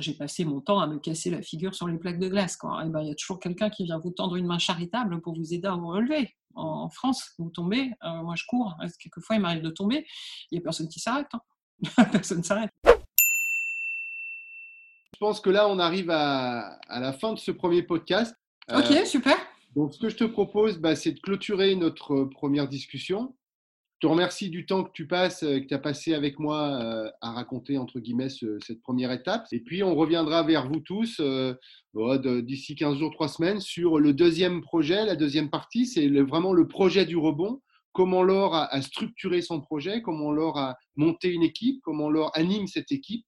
j'ai 0.00 0.14
passé 0.14 0.44
mon 0.44 0.60
temps 0.60 0.80
à 0.80 0.86
me 0.86 0.98
casser 0.98 1.30
la 1.30 1.42
figure 1.42 1.74
sur 1.74 1.86
les 1.86 1.98
plaques 1.98 2.18
de 2.18 2.28
glace. 2.28 2.58
Et 2.84 2.88
ben, 2.88 3.02
il 3.02 3.08
y 3.08 3.12
a 3.12 3.14
toujours 3.14 3.38
quelqu'un 3.38 3.70
qui 3.70 3.84
vient 3.84 3.98
vous 3.98 4.10
tendre 4.10 4.36
une 4.36 4.46
main 4.46 4.58
charitable 4.58 5.20
pour 5.20 5.34
vous 5.34 5.54
aider 5.54 5.68
à 5.68 5.76
vous 5.76 5.88
relever. 5.88 6.34
En, 6.56 6.88
France, 6.88 7.32
vous 7.38 7.50
tombez, 7.50 7.90
euh, 8.04 8.22
moi 8.22 8.34
je 8.36 8.44
cours, 8.46 8.76
quelquefois 9.00 9.36
il 9.36 9.42
m'arrive 9.42 9.62
de 9.62 9.70
tomber, 9.70 10.06
il 10.50 10.56
n'y 10.56 10.58
a 10.58 10.62
personne 10.62 10.88
qui 10.88 11.00
s'arrête. 11.00 11.26
Hein. 11.32 12.04
personne 12.12 12.38
ne 12.38 12.44
s'arrête. 12.44 12.70
Je 12.84 15.18
pense 15.18 15.40
que 15.40 15.50
là, 15.50 15.68
on 15.68 15.78
arrive 15.78 16.10
à, 16.10 16.78
la 16.88 17.12
fin 17.12 17.32
de 17.32 17.38
ce 17.38 17.50
premier 17.50 17.82
podcast. 17.82 18.36
Ok, 18.72 18.90
euh, 18.90 19.04
super. 19.04 19.36
Donc, 19.76 19.94
ce 19.94 19.98
que 19.98 20.08
je 20.08 20.16
te 20.16 20.24
propose, 20.24 20.78
bah, 20.78 20.96
c'est 20.96 21.12
de 21.12 21.20
clôturer 21.20 21.74
notre 21.76 22.24
première 22.24 22.68
discussion 22.68 23.34
te 24.00 24.06
remercie 24.06 24.50
du 24.50 24.66
temps 24.66 24.84
que 24.84 24.90
tu 24.92 25.06
passes, 25.06 25.42
euh, 25.42 25.60
que 25.60 25.66
tu 25.66 25.74
as 25.74 25.78
passé 25.78 26.14
avec 26.14 26.38
moi 26.38 26.78
euh, 26.82 27.10
à 27.20 27.32
raconter, 27.32 27.78
entre 27.78 28.00
guillemets, 28.00 28.28
cette 28.28 28.80
première 28.82 29.12
étape. 29.12 29.46
Et 29.52 29.60
puis, 29.60 29.82
on 29.82 29.94
reviendra 29.94 30.42
vers 30.42 30.68
vous 30.68 30.80
tous 30.80 31.20
euh, 31.20 31.54
d'ici 32.42 32.74
15 32.74 32.98
jours, 32.98 33.12
3 33.12 33.28
semaines 33.28 33.60
sur 33.60 33.98
le 33.98 34.12
deuxième 34.12 34.60
projet, 34.60 35.04
la 35.04 35.16
deuxième 35.16 35.50
partie. 35.50 35.86
C'est 35.86 36.08
vraiment 36.08 36.52
le 36.52 36.68
projet 36.68 37.06
du 37.06 37.16
rebond. 37.16 37.60
Comment 37.92 38.24
Laure 38.24 38.56
a, 38.56 38.82
structuré 38.82 39.40
son 39.40 39.60
projet, 39.60 40.02
comment 40.02 40.32
Laure 40.32 40.58
a 40.58 40.76
monté 40.96 41.32
une 41.32 41.44
équipe, 41.44 41.80
comment 41.84 42.10
Laure 42.10 42.32
anime 42.34 42.66
cette 42.66 42.90
équipe. 42.90 43.24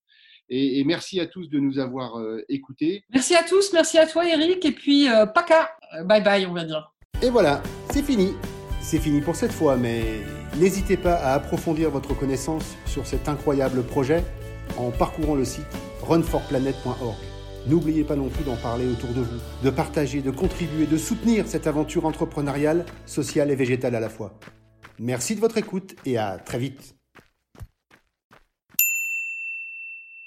Et, 0.49 0.83
merci 0.83 1.21
à 1.21 1.27
tous 1.27 1.49
de 1.49 1.61
nous 1.61 1.79
avoir 1.79 2.21
écoutés. 2.49 3.05
Merci 3.11 3.37
à 3.37 3.45
tous, 3.45 3.73
merci 3.73 3.97
à 3.97 4.09
toi 4.09 4.27
Eric. 4.29 4.65
Et 4.65 4.73
puis, 4.73 5.07
paka, 5.35 5.71
bye 6.05 6.21
bye, 6.21 6.47
on 6.47 6.53
va 6.53 6.65
dire. 6.65 6.93
Et 7.23 7.31
voilà, 7.31 7.63
c'est 7.91 8.03
fini. 8.03 8.33
C'est 8.81 8.99
fini 8.99 9.21
pour 9.21 9.37
cette 9.37 9.53
fois, 9.53 9.77
mais 9.77 10.23
n'hésitez 10.59 10.97
pas 10.97 11.15
à 11.15 11.35
approfondir 11.35 11.91
votre 11.91 12.15
connaissance 12.15 12.77
sur 12.87 13.07
cet 13.07 13.29
incroyable 13.29 13.83
projet 13.83 14.25
en 14.77 14.91
parcourant 14.91 15.35
le 15.35 15.45
site 15.45 15.67
runforplanet.org. 16.03 17.17
N'oubliez 17.67 18.05
pas 18.05 18.15
non 18.15 18.29
plus 18.29 18.45
d'en 18.45 18.57
parler 18.57 18.87
autour 18.87 19.11
de 19.11 19.21
vous, 19.21 19.41
de 19.63 19.71
partager, 19.71 20.23
de 20.23 20.31
contribuer, 20.31 20.87
de 20.87 20.97
soutenir 20.97 21.49
cette 21.49 21.67
aventure 21.67 22.07
entrepreneuriale, 22.07 22.85
sociale 23.07 23.51
et 23.51 23.57
végétale 23.57 23.95
à 23.97 24.01
la 24.01 24.09
fois. 24.09 24.39
Merci 24.99 25.35
de 25.35 25.41
votre 25.41 25.59
écoute 25.59 25.97
et 26.07 26.17
à 26.17 26.39
très 26.39 26.59
vite. 26.59 26.96